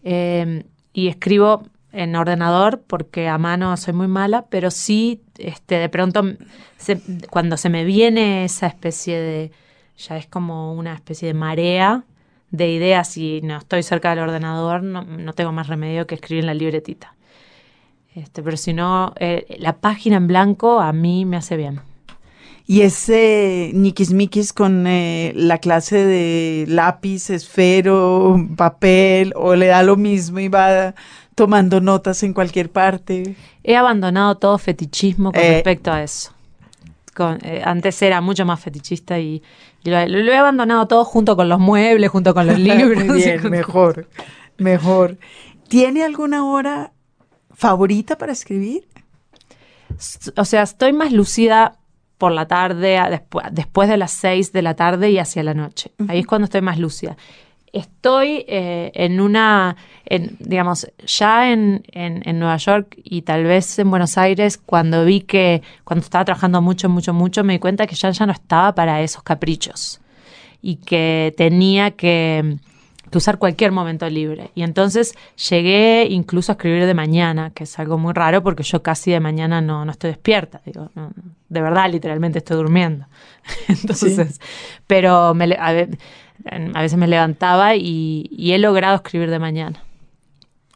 [0.03, 5.89] Eh, y escribo en ordenador porque a mano soy muy mala, pero sí, este, de
[5.89, 6.23] pronto,
[6.77, 9.51] se- cuando se me viene esa especie de,
[9.97, 12.05] ya es como una especie de marea
[12.57, 16.43] de ideas y no estoy cerca del ordenador, no, no tengo más remedio que escribir
[16.43, 17.13] en la libretita.
[18.15, 21.81] Este, pero si no, eh, la página en blanco a mí me hace bien.
[22.67, 29.97] Y ese niquismiquis con eh, la clase de lápiz, esfero, papel, o le da lo
[29.97, 30.95] mismo y va
[31.35, 33.35] tomando notas en cualquier parte.
[33.63, 35.55] He abandonado todo fetichismo con Eh.
[35.55, 36.31] respecto a eso.
[37.13, 39.43] Con- eh, antes era mucho más fetichista y,
[39.74, 43.03] y lo, lo he abandonado todo junto con los muebles, junto con los libros.
[43.05, 44.07] Muy bien, mejor,
[44.57, 45.17] mejor.
[45.67, 46.93] ¿Tiene alguna hora
[47.53, 48.87] favorita para escribir?
[50.35, 51.77] O sea, estoy más lucida
[52.17, 52.99] por la tarde,
[53.51, 55.91] después de las 6 de la tarde y hacia la noche.
[56.07, 57.17] Ahí es cuando estoy más lúcida.
[57.75, 63.77] Estoy eh, en una, en, digamos, ya en, en, en Nueva York y tal vez
[63.79, 67.85] en Buenos Aires, cuando vi que, cuando estaba trabajando mucho, mucho, mucho, me di cuenta
[67.85, 69.99] que ya, ya no estaba para esos caprichos
[70.61, 72.57] y que tenía que,
[73.17, 74.51] usar cualquier momento libre.
[74.55, 75.13] Y entonces
[75.49, 79.19] llegué incluso a escribir de mañana, que es algo muy raro porque yo casi de
[79.19, 80.61] mañana no, no estoy despierta.
[80.65, 83.05] Digo, no, no, de verdad, literalmente estoy durmiendo.
[83.67, 84.39] entonces,
[84.87, 85.97] pero me a, ve-
[86.73, 89.83] a veces me levantaba y, y he logrado escribir de mañana.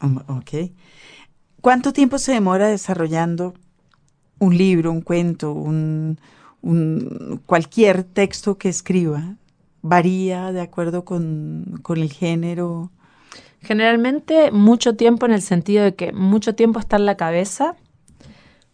[0.02, 0.70] Um, Ok.
[1.60, 3.52] ¿Cuánto tiempo se demora desarrollando
[4.38, 6.18] un libro, un cuento, un,
[6.62, 9.34] un- cualquier texto que escriba?
[9.82, 12.90] ¿Varía de acuerdo con, con el género?
[13.62, 17.76] Generalmente mucho tiempo en el sentido de que mucho tiempo está en la cabeza,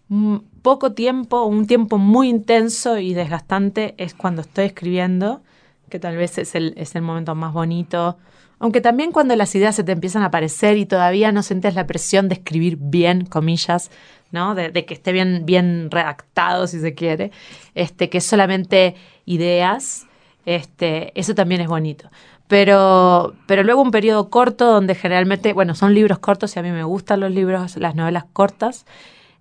[0.09, 5.42] mm, poco tiempo, un tiempo muy intenso y desgastante es cuando estoy escribiendo,
[5.88, 8.18] que tal vez es el, es el momento más bonito.
[8.59, 11.86] Aunque también cuando las ideas se te empiezan a aparecer y todavía no sientes la
[11.86, 13.90] presión de escribir bien, comillas,
[14.32, 14.54] ¿no?
[14.54, 17.32] De, que esté bien, bien redactado, si se quiere,
[17.74, 18.94] este, que solamente
[19.26, 20.05] ideas,
[20.47, 22.09] este, eso también es bonito.
[22.49, 26.70] Pero, pero luego un periodo corto donde generalmente, bueno, son libros cortos y a mí
[26.70, 28.86] me gustan los libros, las novelas cortas,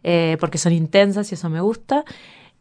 [0.03, 2.03] eh, porque son intensas y eso me gusta.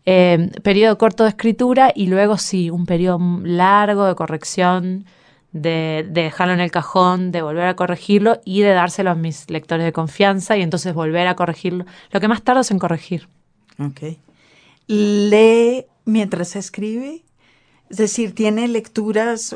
[0.04, 5.06] Eh, periodo corto de escritura y luego sí, un periodo largo de corrección,
[5.52, 9.48] de, de dejarlo en el cajón, de volver a corregirlo y de dárselo a mis
[9.48, 11.86] lectores de confianza y entonces volver a corregirlo.
[12.10, 13.28] Lo que más tardo es en corregir.
[13.78, 14.18] Ok.
[14.86, 17.22] ¿Lee mientras escribe?
[17.90, 19.54] Es decir, ¿tiene lecturas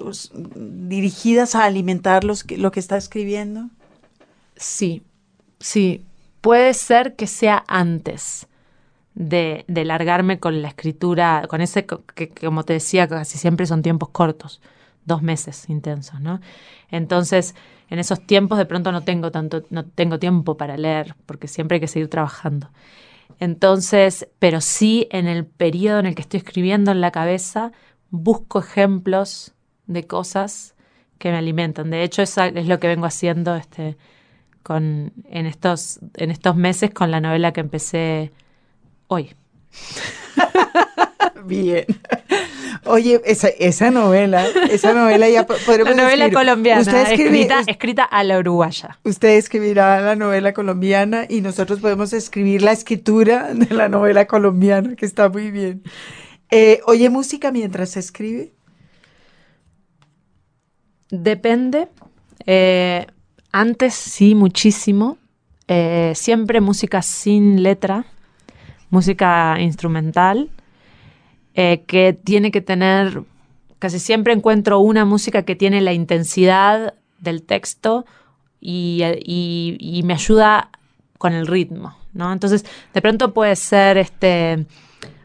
[0.55, 3.69] dirigidas a alimentar lo que está escribiendo?
[4.57, 5.03] Sí,
[5.61, 6.05] sí.
[6.41, 8.47] Puede ser que sea antes
[9.15, 13.83] de, de largarme con la escritura, con ese, que como te decía, casi siempre son
[13.83, 14.61] tiempos cortos,
[15.05, 16.41] dos meses intensos, ¿no?
[16.91, 17.57] Entonces,
[17.91, 21.77] en esos tiempos de pronto no tengo tanto, no tengo tiempo para leer, porque siempre
[21.77, 22.71] hay que seguir trabajando.
[23.41, 27.73] Entonces, pero sí en el periodo en el que estoy escribiendo en la cabeza,
[28.11, 29.53] busco ejemplos
[29.87, 30.75] de cosas
[31.19, 31.91] que me alimentan.
[31.91, 33.97] De hecho, eso es lo que vengo haciendo este,
[34.63, 38.33] con, en, estos, en estos meses con la novela que empecé
[39.09, 39.35] hoy.
[41.45, 41.85] Bien.
[42.85, 46.35] Oye, esa, esa novela, esa novela ya po- podremos La novela escribir.
[46.35, 48.99] colombiana, Usted, escribi- escrita, us- escrita a la uruguaya.
[49.05, 54.95] usted escribirá la novela colombiana y nosotros podemos escribir la escritura de la novela colombiana,
[54.97, 55.83] que está muy bien.
[56.51, 58.53] Eh, ¿Oye música mientras escribe?
[61.11, 61.89] Depende.
[62.47, 63.07] Eh,
[63.53, 65.19] antes sí, muchísimo.
[65.69, 68.07] Eh, siempre música sin letra,
[68.91, 70.51] música instrumental,
[71.55, 73.25] que tiene que tener,
[73.81, 78.07] casi siempre encuentro una música que tiene la intensidad del texto
[78.61, 80.71] y, y- y me ayuda
[81.19, 82.33] con el ritmo, ¿no?
[82.33, 84.67] Entonces, de pronto puede ser este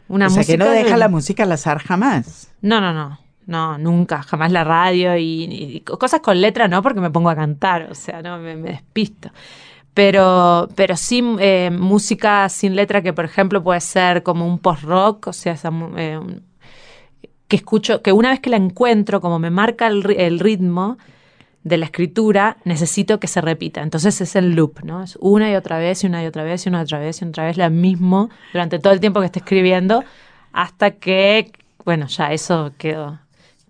[0.07, 2.51] una o sea, música que no deja de- la música al azar jamás.
[2.61, 3.19] no, no, no.
[3.45, 7.35] No, nunca, jamás la radio y, y cosas con letra no, porque me pongo a
[7.35, 9.31] cantar, o sea, no, me, me despisto.
[9.93, 15.27] Pero, pero sí eh, música sin letra que, por ejemplo, puede ser como un post-rock,
[15.27, 16.21] o sea, esa eh,
[17.49, 20.97] que escucho, que una vez que la encuentro, como me marca el, el ritmo
[21.63, 23.81] de la escritura, necesito que se repita.
[23.81, 25.03] Entonces es el loop, ¿no?
[25.03, 27.21] Es una y otra vez, y una y otra vez, y una y otra vez,
[27.21, 30.03] y otra vez, la mismo durante todo el tiempo que esté escribiendo,
[30.51, 31.51] hasta que,
[31.85, 33.19] bueno, ya eso quedó,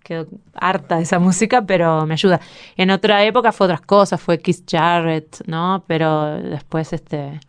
[0.02, 2.40] quedó harta de esa música, pero me ayuda.
[2.76, 5.84] En otra época fue otras cosas, fue Keith Jarrett, ¿no?
[5.86, 7.40] Pero después, este,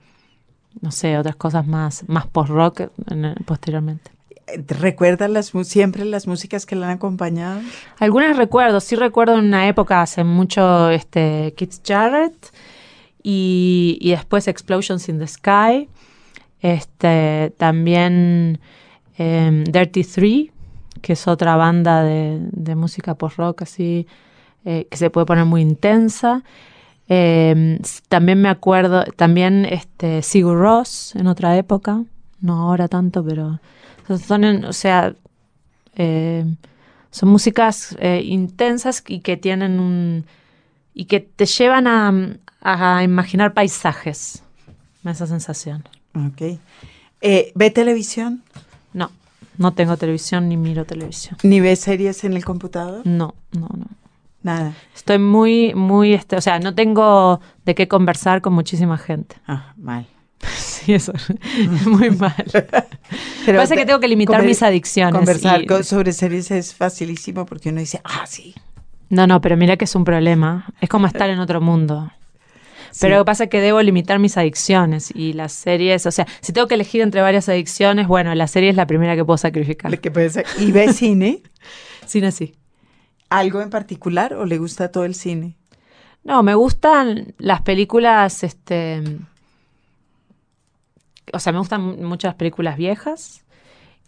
[0.81, 2.91] no sé, otras cosas más, más post-rock
[3.45, 4.14] posteriormente.
[4.47, 7.61] Eh, ¿Recuerda las, siempre las músicas que le han acompañado?
[7.99, 12.51] Algunas recuerdo, sí recuerdo en una época hace mucho este Keith Jarrett
[13.23, 15.89] y, después Explosions in the Sky.
[16.61, 18.59] Este también
[19.17, 20.51] em, Dirty Three,
[21.01, 24.07] que es otra banda de, música post-rock así,
[24.63, 26.43] eh, que se puede poner muy intensa.
[27.07, 27.79] Em,
[28.09, 32.03] también me acuerdo, también este Sigur Ross en otra época,
[32.41, 33.59] no ahora tanto, pero
[34.07, 35.15] son, o sea,
[35.95, 36.45] eh,
[37.11, 40.25] son músicas eh, intensas y que tienen un
[40.93, 42.13] y que te llevan a,
[42.61, 44.43] a imaginar paisajes.
[45.03, 45.83] Esa sensación.
[46.15, 46.57] Ok.
[47.21, 48.43] Eh, ¿Ve televisión?
[48.93, 49.11] No,
[49.57, 51.37] no tengo televisión ni miro televisión.
[51.43, 53.05] ¿Ni ve series en el computador?
[53.05, 53.87] No, no, no.
[54.41, 54.73] Nada.
[54.95, 59.37] Estoy muy, muy, este, o sea, no tengo de qué conversar con muchísima gente.
[59.47, 60.07] Ah, mal.
[60.85, 62.33] Sí, eso es muy mal.
[63.45, 65.13] Pero Pasa que tengo que limitar mis adicciones.
[65.15, 68.53] Conversar y- co- sobre series es facilísimo porque uno dice, ah, sí.
[69.09, 70.67] No, no, pero mira que es un problema.
[70.81, 72.11] Es como estar en otro mundo.
[72.99, 73.17] Pero Sí.
[73.17, 76.53] lo que pasa es que debo limitar mis adicciones y las series, o sea, si
[76.53, 79.91] tengo que elegir entre varias adicciones, bueno, la serie es la primera que puedo sacrificar.
[79.91, 80.45] Lo que puede ser.
[80.59, 81.41] ¿Y ve cine?
[82.05, 82.53] Cine sí.
[83.29, 85.55] algo en particular o le gusta todo el cine?
[86.23, 89.03] No, me gustan las películas, este,
[91.35, 93.43] o sea, me gustan muchas películas viejas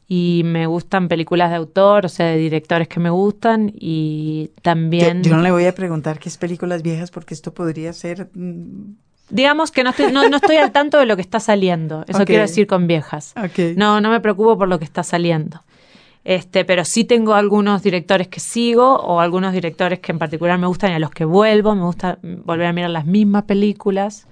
[0.07, 5.21] y me gustan películas de autor, o sea, de directores que me gustan y también...
[5.23, 8.29] Yo, yo no le voy a preguntar qué es películas viejas porque esto podría ser...
[8.33, 8.95] mm,
[9.29, 12.23] Digamos que no estoy, no, no estoy al tanto de lo que está saliendo, eso
[12.23, 13.33] quiero decir con viejas.
[13.75, 15.63] No, no me preocupo por lo que está saliendo.
[16.23, 20.67] Este, pero sí tengo algunos directores que sigo o algunos directores que en particular me
[20.67, 21.75] gustan y a los que vuelvo.
[21.75, 24.27] Me gusta volver a mirar las mismas películas.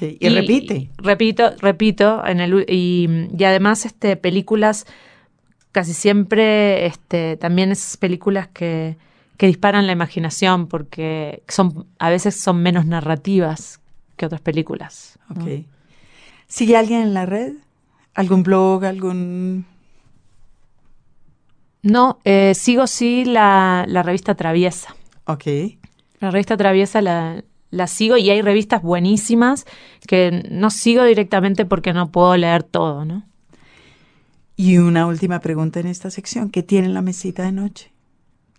[0.00, 0.90] Y, repite.
[0.96, 2.26] Repito, repito.
[2.26, 4.86] En el, y, y además, este, películas
[5.76, 8.96] casi siempre, este, también esas películas que,
[9.36, 13.80] que disparan la imaginación porque son, a veces son menos narrativas
[14.16, 15.18] que otras películas.
[15.28, 15.44] ¿no?
[15.44, 15.66] Ok.
[16.48, 17.52] ¿Sigue alguien en la red?
[18.14, 18.86] ¿Algún blog?
[18.86, 19.66] ¿Algún...?
[21.82, 24.96] No, eh, sigo sí la, la revista Traviesa.
[25.26, 25.44] Ok.
[26.20, 29.66] La revista Traviesa la, la sigo y hay revistas buenísimas
[30.06, 33.24] que no sigo directamente porque no puedo leer todo, ¿no?
[34.56, 36.50] Y una última pregunta en esta sección.
[36.50, 37.92] ¿Qué tiene en la mesita de noche?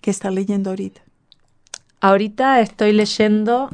[0.01, 1.01] ¿Qué está leyendo ahorita?
[1.99, 3.69] Ahorita estoy leyendo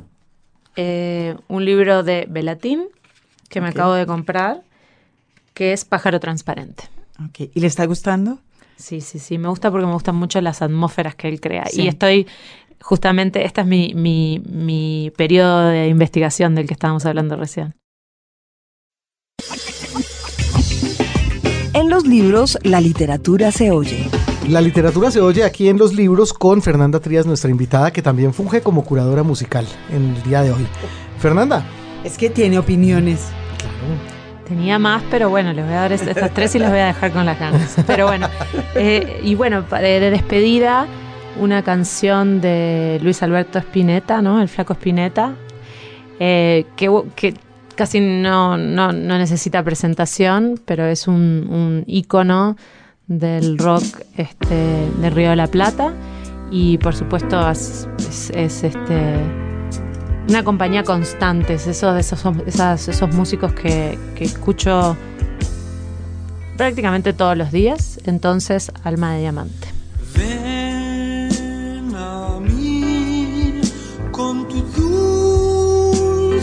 [0.77, 2.85] eh, un libro de Belatín
[3.49, 4.63] que me acabo de comprar,
[5.53, 6.85] que es Pájaro Transparente.
[7.23, 7.51] Ok.
[7.53, 8.39] ¿Y le está gustando?
[8.75, 11.65] Sí, sí, sí, me gusta porque me gustan mucho las atmósferas que él crea.
[11.67, 11.83] Sí.
[11.83, 12.27] Y estoy,
[12.83, 17.73] justamente, este es mi, mi, mi periodo de investigación del que estábamos hablando recién.
[21.73, 24.07] En los libros, la literatura se oye.
[24.47, 28.33] La literatura se oye aquí en los libros con Fernanda Trías, nuestra invitada, que también
[28.33, 30.65] funge como curadora musical en el día de hoy.
[31.17, 31.65] Fernanda.
[32.03, 33.29] Es que tiene opiniones.
[34.47, 36.87] Tenía más, pero bueno, les voy a dar es- estas tres y les voy a
[36.87, 37.75] dejar con las ganas.
[37.87, 38.27] Pero bueno,
[38.75, 40.85] eh, y bueno, de despedida,
[41.39, 44.41] una canción de Luis Alberto Spinetta, ¿no?
[44.41, 45.33] El flaco Spinetta,
[46.19, 47.33] eh, que,
[47.75, 52.55] casi no, no, no necesita presentación, pero es un, un ícono
[53.07, 53.83] del rock
[54.17, 55.93] este, del Río de la Plata.
[56.51, 59.15] Y por supuesto es, es- es, este
[60.29, 64.95] una compañía constante, es esos, esos, esas- esos músicos que, que escucho
[66.55, 69.67] prácticamente todos los días, entonces Alma de Diamante.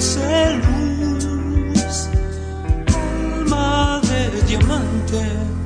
[0.00, 2.08] Dulce luz,
[2.88, 4.00] alma
[4.32, 5.59] de diamante.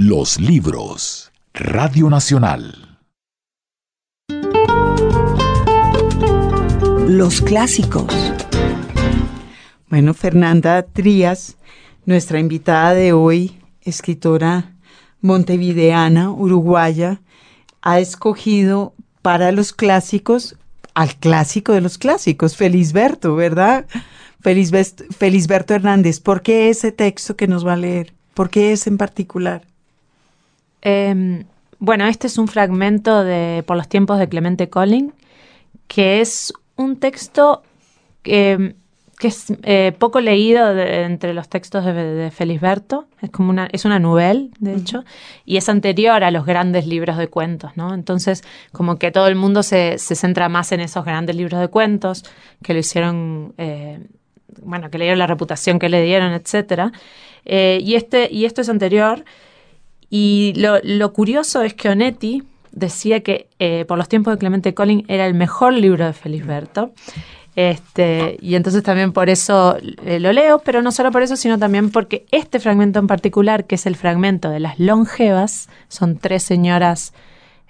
[0.00, 1.32] Los libros.
[1.52, 3.00] Radio Nacional.
[7.08, 8.06] Los clásicos.
[9.88, 11.56] Bueno, Fernanda Trías,
[12.06, 14.76] nuestra invitada de hoy, escritora
[15.20, 17.20] montevideana, uruguaya,
[17.82, 20.54] ha escogido para los clásicos
[20.94, 23.86] al clásico de los clásicos, Felisberto, ¿verdad?
[24.42, 26.20] Felisberto, Hernández.
[26.20, 28.14] ¿Por qué ese texto que nos va a leer?
[28.34, 29.67] ¿Por qué ese en particular?
[30.82, 31.44] Eh,
[31.78, 35.12] bueno, este es un fragmento de Por los tiempos de Clemente Colling,
[35.86, 37.62] que es un texto
[38.22, 38.74] que,
[39.18, 43.06] que es eh, poco leído de- entre los textos de, de Felisberto.
[43.22, 45.04] Es como una, es una novela, de hecho,
[45.44, 47.94] y es anterior a los grandes libros de cuentos, ¿no?
[47.94, 51.68] Entonces, como que todo el mundo se, se centra más en esos grandes libros de
[51.68, 52.24] cuentos
[52.62, 54.00] que lo hicieron, eh,
[54.62, 56.90] bueno, que le dieron la reputación que le dieron, etcétera.
[57.44, 59.24] Eh, y este, y esto es anterior.
[60.10, 62.42] Y lo, lo curioso es que Onetti
[62.72, 66.92] decía que eh, por los tiempos de Clemente Colling era el mejor libro de Felisberto.
[67.56, 71.58] Este, y entonces también por eso eh, lo leo, pero no solo por eso, sino
[71.58, 76.44] también porque este fragmento en particular, que es el fragmento de las longevas, son tres
[76.44, 77.12] señoras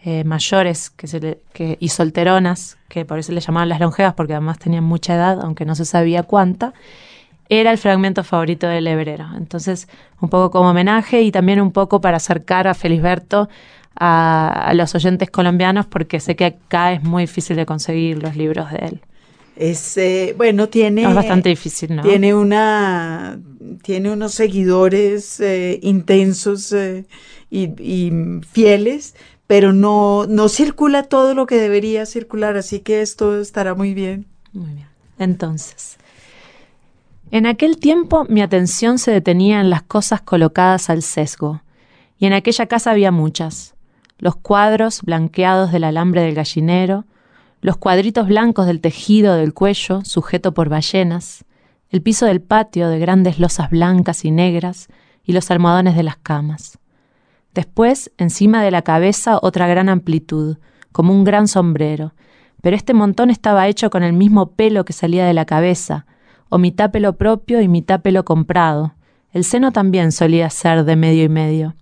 [0.05, 4.34] eh, mayores que se que- y solteronas, que por eso le llamaban las longevas, porque
[4.34, 6.74] además tenían mucha edad, aunque no se sabía cuánta,
[7.49, 9.26] era el fragmento favorito del hebrero.
[9.36, 9.88] Entonces,
[10.20, 13.49] un poco como homenaje y también un poco para acercar a Felisberto
[13.96, 18.36] a, a los oyentes colombianos, porque sé que acá es muy difícil de conseguir los
[18.36, 19.01] libros de él.
[19.57, 21.03] Es, eh, bueno, tiene...
[21.03, 22.03] es bastante difícil, ¿no?
[22.03, 23.40] Tiene una
[23.82, 27.07] tiene unos seguidores eh, intensos eh,
[27.51, 28.12] y, y
[28.51, 29.16] fieles,
[29.49, 34.26] pero no, no circula todo lo que debería circular, así que esto estará muy bien.
[34.53, 34.88] Muy bien.
[35.18, 35.99] Entonces,
[37.30, 41.62] en aquel tiempo mi atención se detenía en las cosas colocadas al sesgo,
[42.18, 43.74] y en aquella casa había muchas.
[44.18, 47.04] Los cuadros blanqueados del alambre del gallinero,
[47.60, 51.44] los cuadritos blancos del tejido del cuello sujeto por ballenas,
[51.90, 54.88] el piso del patio de grandes losas blancas y negras
[55.24, 56.78] y los almohadones de las camas.
[57.54, 60.58] Después, encima de la cabeza, otra gran amplitud,
[60.92, 62.14] como un gran sombrero,
[62.62, 66.06] pero este montón estaba hecho con el mismo pelo que salía de la cabeza,
[66.49, 68.94] o mitad pelo propio y mitad pelo comprado.
[69.32, 71.74] El seno también solía ser de medio y medio.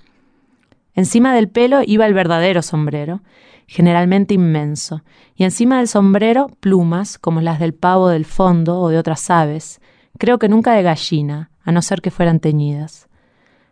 [0.95, 3.21] Encima del pelo iba el verdadero sombrero,
[3.67, 5.03] generalmente inmenso,
[5.35, 9.81] y encima del sombrero plumas como las del pavo del fondo o de otras aves,
[10.19, 13.09] creo que nunca de gallina, a no ser que fueran teñidas.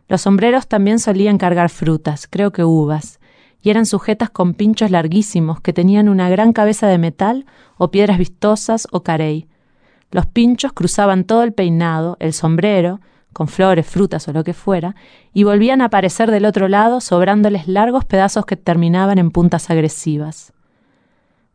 [0.07, 3.19] Los sombreros también solían cargar frutas, creo que uvas,
[3.61, 8.19] y eran sujetas con pinchos larguísimos que tenían una gran cabeza de metal o piedras
[8.19, 9.47] vistosas o carey.
[10.15, 13.01] Los pinchos cruzaban todo el peinado, el sombrero,
[13.33, 14.95] con flores, frutas o lo que fuera,
[15.33, 20.53] y volvían a aparecer del otro lado sobrándoles largos pedazos que terminaban en puntas agresivas.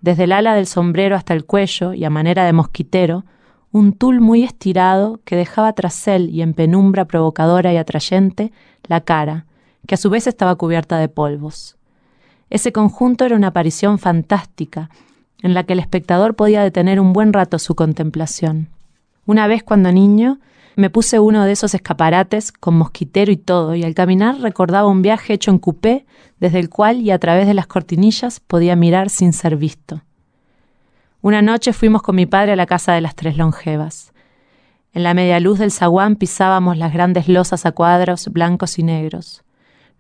[0.03, 3.25] Desde el ala del sombrero hasta el cuello, y a manera de mosquitero,
[3.73, 8.53] un tul muy estirado que dejaba tras él y en penumbra provocadora y atrayente
[8.89, 9.47] la cara,
[9.87, 11.79] que a su vez estaba cubierta de polvos.
[12.51, 14.91] Ese conjunto era una aparición fantástica,
[15.43, 18.69] en la que el espectador podía detener un buen rato su contemplación.
[19.27, 20.39] Una vez cuando niño,
[20.77, 25.03] me puse uno de esos escaparates con mosquitero y todo, y al caminar recordaba un
[25.03, 26.07] viaje hecho en coupé,
[26.39, 30.03] desde el cual y a través de las cortinillas podía mirar sin ser visto.
[31.23, 34.13] Una noche fuimos con mi padre a la casa de las tres longevas.
[34.95, 39.45] En la media luz del zaguán pisábamos las grandes losas a cuadros blancos y negros.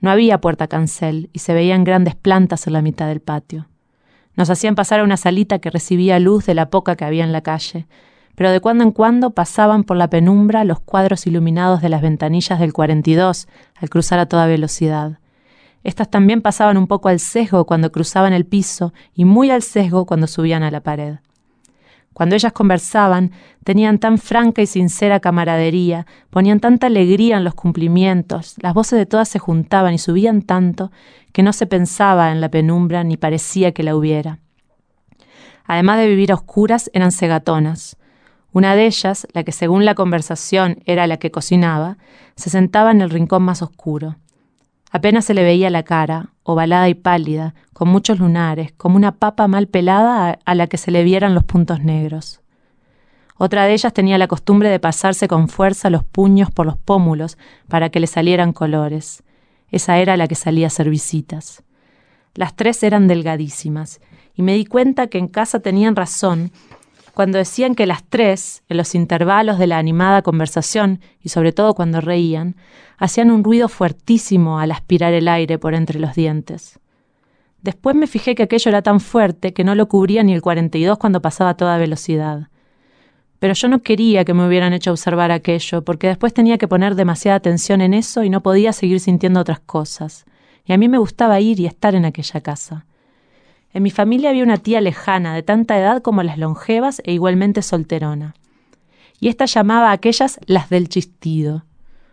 [0.00, 3.66] No había puerta cancel y se veían grandes plantas en la mitad del patio.
[4.36, 7.32] Nos hacían pasar a una salita que recibía luz de la poca que había en
[7.32, 7.86] la calle,
[8.34, 12.58] pero de cuando en cuando pasaban por la penumbra los cuadros iluminados de las ventanillas
[12.58, 15.18] del 42 al cruzar a toda velocidad.
[15.82, 20.06] Estas también pasaban un poco al sesgo cuando cruzaban el piso y muy al sesgo
[20.06, 21.16] cuando subían a la pared.
[22.20, 23.30] Cuando ellas conversaban,
[23.64, 29.06] tenían tan franca y sincera camaradería, ponían tanta alegría en los cumplimientos, las voces de
[29.06, 30.92] todas se juntaban y subían tanto
[31.32, 34.38] que no se pensaba en la penumbra ni parecía que la hubiera.
[35.64, 37.96] Además de vivir a oscuras, eran cegatonas.
[38.52, 41.96] Una de ellas, la que según la conversación era la que cocinaba,
[42.36, 44.16] se sentaba en el rincón más oscuro.
[44.90, 49.46] Apenas se le veía la cara, ovalada y pálida, con muchos lunares, como una papa
[49.46, 52.40] mal pelada a, la que se le vieran los puntos negros.
[53.36, 57.38] Otra de ellas tenía la costumbre de pasarse con fuerza los puños por los pómulos
[57.68, 59.22] para que le salieran colores.
[59.70, 61.62] Esa era la que salía a hacer visitas.
[62.34, 64.00] Las tres eran delgadísimas,
[64.34, 66.50] y me di cuenta que en casa tenían razón
[67.20, 71.74] cuando decían que las tres, en los intervalos de la animada conversación y sobre todo
[71.74, 72.56] cuando reían,
[72.96, 76.80] hacían un ruido fuertísimo al aspirar el aire por entre los dientes.
[77.60, 80.96] Después me fijé que aquello era tan fuerte que no lo cubría ni el 42
[80.96, 82.48] cuando pasaba a toda velocidad.
[83.38, 86.94] Pero yo no quería que me hubieran hecho observar aquello, porque después tenía que poner
[86.94, 90.24] demasiada atención en eso y no podía seguir sintiendo otras cosas.
[90.64, 92.86] Y a mí me gustaba ir y estar en aquella casa.
[93.72, 97.62] En mi familia había una tía lejana, de tanta edad como las longevas e igualmente
[97.62, 98.34] solterona.
[99.20, 101.64] Y ésta llamaba a aquellas las del chistido.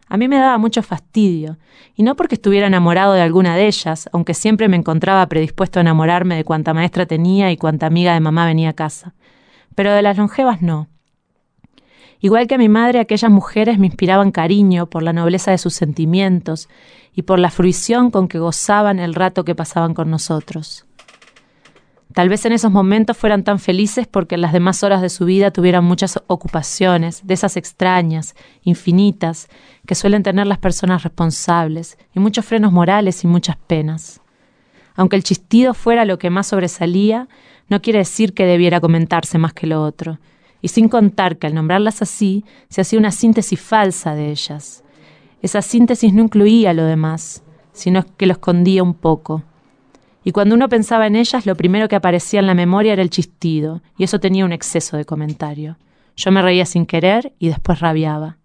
[0.07, 1.57] A mí me daba mucho fastidio,
[1.95, 5.81] y no porque estuviera enamorado de alguna de ellas, aunque siempre me encontraba predispuesto a
[5.81, 9.15] enamorarme de cuanta maestra tenía y cuanta amiga de mamá venía a casa.
[9.75, 10.87] Pero de las longevas no.
[12.19, 15.73] Igual que a mi madre, aquellas mujeres me inspiraban cariño por la nobleza de sus
[15.73, 16.69] sentimientos
[17.13, 20.85] y por la fruición con que gozaban el rato que pasaban con nosotros.
[22.13, 25.25] Tal vez en esos momentos fueran tan felices porque en las demás horas de su
[25.25, 29.49] vida tuvieran muchas ocupaciones, de esas extrañas, infinitas,
[29.85, 34.21] que suelen tener las personas responsables, y muchos frenos morales y muchas penas.
[34.95, 37.27] Aunque el chistido fuera lo que más sobresalía,
[37.69, 40.17] no quiere decir que debiera comentarse más que lo otro,
[40.61, 44.83] y sin contar que al nombrarlas así se hacía una síntesis falsa de ellas.
[45.41, 47.43] Esa síntesis no incluía lo demás,
[47.73, 49.43] sino que lo escondía un poco,
[50.27, 53.09] y cuando uno pensaba en ellas, lo primero que aparecía en la memoria era el
[53.09, 55.77] chistido, y eso tenía un exceso de comentario.
[56.17, 58.35] Yo me reía sin querer y después rabiaba.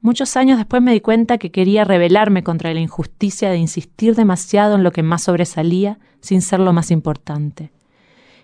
[0.00, 4.76] Muchos años después me di cuenta que quería rebelarme contra la injusticia de insistir demasiado
[4.76, 7.70] en lo que más sobresalía sin ser lo más importante.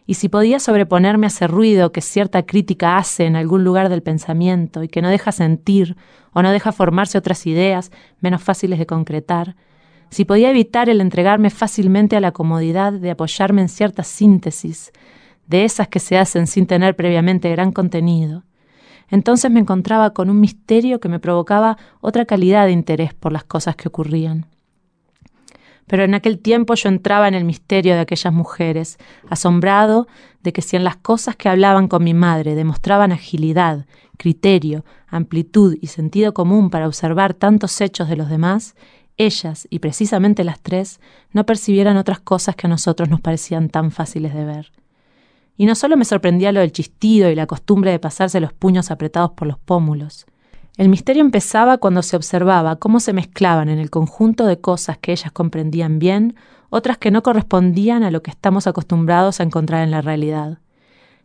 [0.05, 4.03] Y si podía sobreponerme a ese ruido que cierta crítica hace en algún lugar del
[4.03, 5.97] pensamiento y que no deja sentir
[6.35, 7.91] o no deja formarse otras ideas
[8.21, 9.57] menos fáciles de concretar,
[10.11, 14.93] si podía evitar el entregarme fácilmente a la comodidad de apoyarme en ciertas síntesis,
[15.47, 18.45] de esas que se hacen sin tener previamente gran contenido,
[19.11, 23.45] entonces me encontraba con un misterio que me provocaba otra calidad de interés por las
[23.45, 24.47] cosas que ocurrían.
[25.87, 28.97] Pero en aquel tiempo yo entraba en el misterio de aquellas mujeres,
[29.29, 30.07] asombrado
[30.41, 33.87] de que si en las cosas que hablaban con mi madre demostraban agilidad,
[34.17, 38.77] criterio, amplitud y sentido común para observar tantos hechos de los demás,
[39.27, 41.01] ellas, y precisamente las tres,
[41.33, 44.73] no percibieran otras cosas que a nosotros nos parecían tan fáciles de ver.
[45.57, 48.91] Y no solo me sorprendía lo del chistido y la costumbre de pasarse los puños
[48.91, 50.27] apretados por los pómulos.
[50.77, 55.12] El misterio empezaba cuando se observaba cómo se mezclaban en el conjunto de cosas que
[55.12, 56.37] ellas comprendían bien,
[56.71, 60.59] otras que no correspondían a lo que estamos acostumbrados a encontrar en la realidad.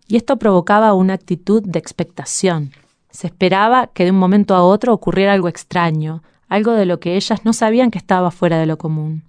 [0.08, 2.72] Y esto provocaba una actitud de expectación.
[3.10, 7.16] Se esperaba que de un momento a otro ocurriera algo extraño, algo de lo que
[7.16, 9.24] ellas no sabían que estaba fuera de lo común.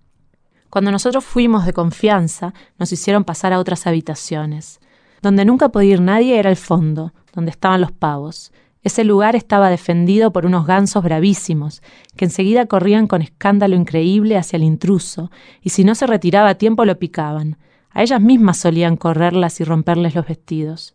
[0.70, 4.80] Cuando nosotros fuimos de confianza, nos hicieron pasar a otras habitaciones.
[5.22, 8.52] Donde nunca podía ir nadie era el fondo, donde estaban los pavos.
[8.82, 11.82] Ese lugar estaba defendido por unos gansos bravísimos,
[12.16, 16.54] que enseguida corrían con escándalo increíble hacia el intruso, y si no se retiraba a
[16.56, 17.56] tiempo lo picaban.
[17.90, 20.94] A ellas mismas solían correrlas y romperles los vestidos.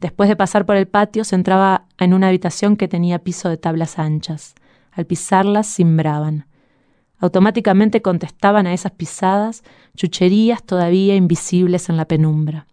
[0.00, 3.58] Después de pasar por el patio, se entraba en una habitación que tenía piso de
[3.58, 4.54] tablas anchas.
[4.94, 6.46] Al pisarlas cimbraban.
[7.18, 9.62] Automáticamente contestaban a esas pisadas
[9.96, 12.66] chucherías todavía invisibles en la penumbra.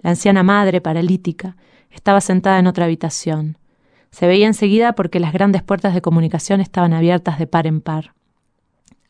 [0.00, 1.56] La anciana madre, paralítica,
[1.90, 3.58] estaba sentada en otra habitación.
[4.10, 8.14] Se veía enseguida porque las grandes puertas de comunicación estaban abiertas de par en par.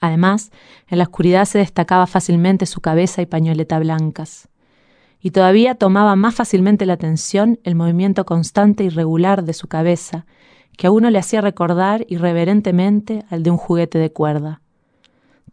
[0.01, 0.51] Además,
[0.89, 4.49] en la oscuridad se destacaba fácilmente su cabeza y pañoleta blancas.
[5.20, 10.26] Y todavía tomaba más fácilmente la atención el movimiento constante y regular de su cabeza
[10.81, 14.62] que a uno le hacía recordar irreverentemente al de un juguete de cuerda.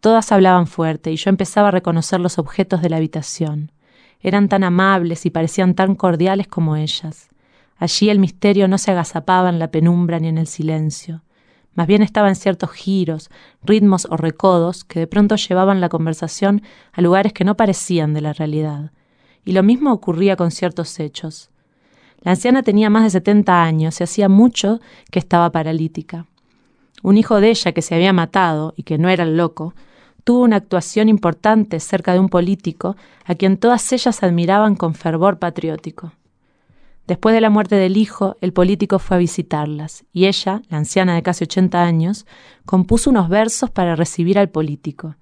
[0.00, 3.70] Todas hablaban fuerte y yo empezaba a reconocer los objetos de la habitación.
[4.20, 7.28] Eran tan amables y parecían tan cordiales como ellas.
[7.76, 11.24] Allí el misterio no se agazapaba en la penumbra ni en el silencio.
[11.74, 13.28] Más bien estaba en ciertos giros,
[13.62, 18.22] ritmos o recodos que de pronto llevaban la conversación a lugares que no parecían de
[18.22, 18.92] la realidad.
[19.44, 21.50] Y lo mismo ocurría con ciertos hechos.
[22.20, 26.26] La anciana tenía más de 70 años y hacía mucho que estaba paralítica.
[27.02, 29.74] Un hijo de ella que se había matado y que no era el loco,
[30.24, 35.38] tuvo una actuación importante cerca de un político a quien todas ellas admiraban con fervor
[35.38, 36.12] patriótico.
[37.06, 41.14] Después de la muerte del hijo, el político fue a visitarlas, y ella, la anciana
[41.14, 42.26] de casi 80 años,
[42.66, 45.16] compuso unos versos para recibir al político.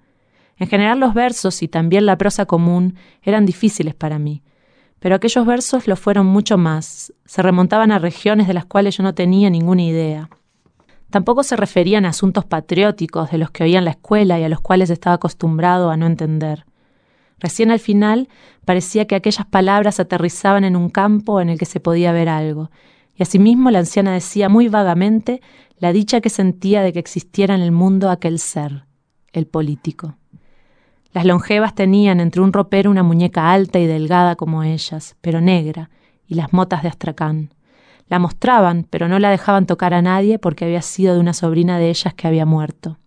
[0.57, 4.41] En general los versos y también la prosa común eran difíciles para mí,
[4.99, 9.03] pero aquellos versos lo fueron mucho más, se remontaban a regiones de las cuales yo
[9.03, 10.29] no tenía ninguna idea.
[11.09, 14.49] Tampoco se referían a asuntos patrióticos de los que oía en la escuela y a
[14.49, 16.65] los cuales estaba acostumbrado a no entender.
[17.39, 18.27] Recién al final
[18.65, 22.71] parecía que aquellas palabras aterrizaban en un campo en el que se podía ver algo,
[23.15, 25.41] y asimismo la anciana decía muy vagamente
[25.79, 28.85] la dicha que sentía de que existiera en el mundo aquel ser,
[29.31, 30.16] el político.
[31.13, 35.89] Las longevas tenían entre un ropero una muñeca alta y delgada como ellas, pero negra,
[36.27, 37.49] y las motas de astracán.
[38.07, 41.77] La mostraban, pero no la dejaban tocar a nadie porque había sido de una sobrina
[41.77, 42.97] de ellas que había muerto.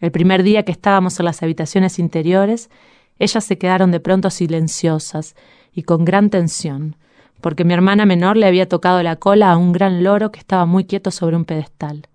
[0.00, 2.70] El primer día que estábamos en las habitaciones interiores,
[3.18, 5.34] ellas se quedaron de pronto silenciosas
[5.72, 6.96] y con gran tensión,
[7.40, 10.66] porque mi hermana menor le había tocado la cola a un gran loro que estaba
[10.66, 12.06] muy quieto sobre un pedestal.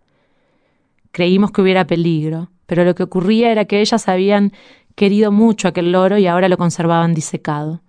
[1.12, 4.54] Creímos que hubiera peligro, pero lo que ocurría era que ellas habían
[4.96, 7.82] querido mucho aquel loro y ahora lo conservaban disecado.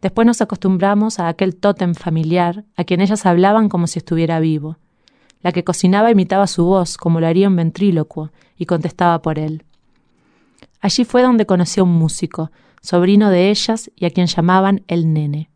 [0.00, 4.76] Después nos acostumbramos a aquel tótem familiar, a quien ellas hablaban como si estuviera vivo.
[5.42, 9.64] La que cocinaba imitaba su voz, como lo haría un ventrílocuo, y contestaba por él.
[10.80, 12.50] Allí fue donde conocí a un músico,
[12.80, 15.50] sobrino de ellas y a quien llamaban el nene.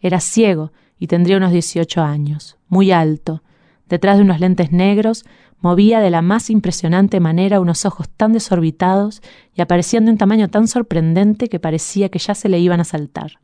[0.00, 3.42] Era ciego y tendría unos dieciocho años, muy alto.
[3.88, 5.24] Detrás de unos lentes negros,
[5.60, 9.22] movía de la más impresionante manera unos ojos tan desorbitados
[9.54, 12.84] y aparecían de un tamaño tan sorprendente que parecía que ya se le iban a
[12.84, 13.40] saltar.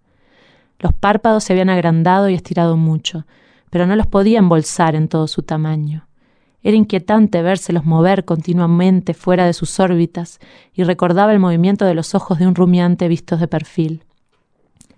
[0.78, 3.26] Los párpados se habían agrandado y estirado mucho,
[3.70, 6.06] pero no los podía embolsar en todo su tamaño.
[6.62, 10.38] Era inquietante vérselos mover continuamente fuera de sus órbitas
[10.74, 14.04] y recordaba el movimiento de los ojos de un rumiante vistos de perfil.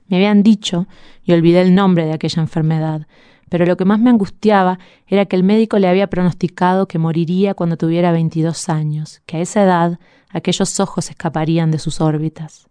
[0.09, 0.87] Me habían dicho,
[1.25, 3.07] y olvidé el nombre de aquella enfermedad,
[3.55, 7.55] pero lo que más me angustiaba era que el médico le había pronosticado que moriría
[7.55, 12.69] cuando tuviera veintidós años, que a esa edad aquellos ojos escaparían de sus órbitas.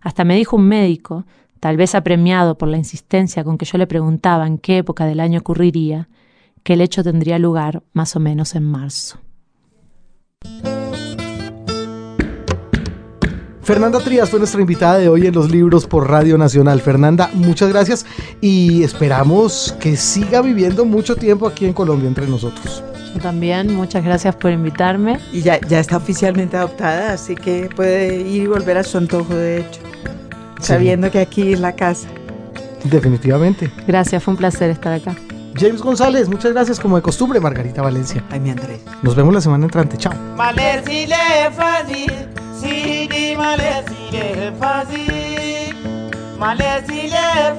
[0.00, 1.24] Hasta me dijo un médico,
[1.60, 5.20] tal vez apremiado por la insistencia con que yo le preguntaba en qué época del
[5.20, 6.08] año ocurriría,
[6.64, 9.20] que el hecho tendría lugar más o menos en marzo.
[13.64, 16.80] Fernanda Trías fue nuestra invitada de hoy en los libros por Radio Nacional.
[16.80, 18.06] Fernanda, muchas gracias
[18.40, 22.82] y esperamos que siga viviendo mucho tiempo aquí en Colombia entre nosotros.
[23.14, 25.18] Yo también, muchas gracias por invitarme.
[25.32, 29.34] Y ya, ya está oficialmente adoptada, así que puede ir y volver a su antojo,
[29.34, 29.80] de hecho
[30.64, 32.08] sabiendo que aquí es la casa.
[32.84, 33.70] Definitivamente.
[33.86, 35.14] Gracias, fue un placer estar acá.
[35.56, 38.24] James González, muchas gracias como de costumbre, Margarita Valencia.
[38.30, 38.80] Ay, mi Andrés.
[39.02, 40.12] Nos vemos la semana entrante, chao.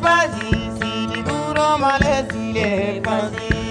[0.01, 3.64] Fácil, sidi duro malesile fácil.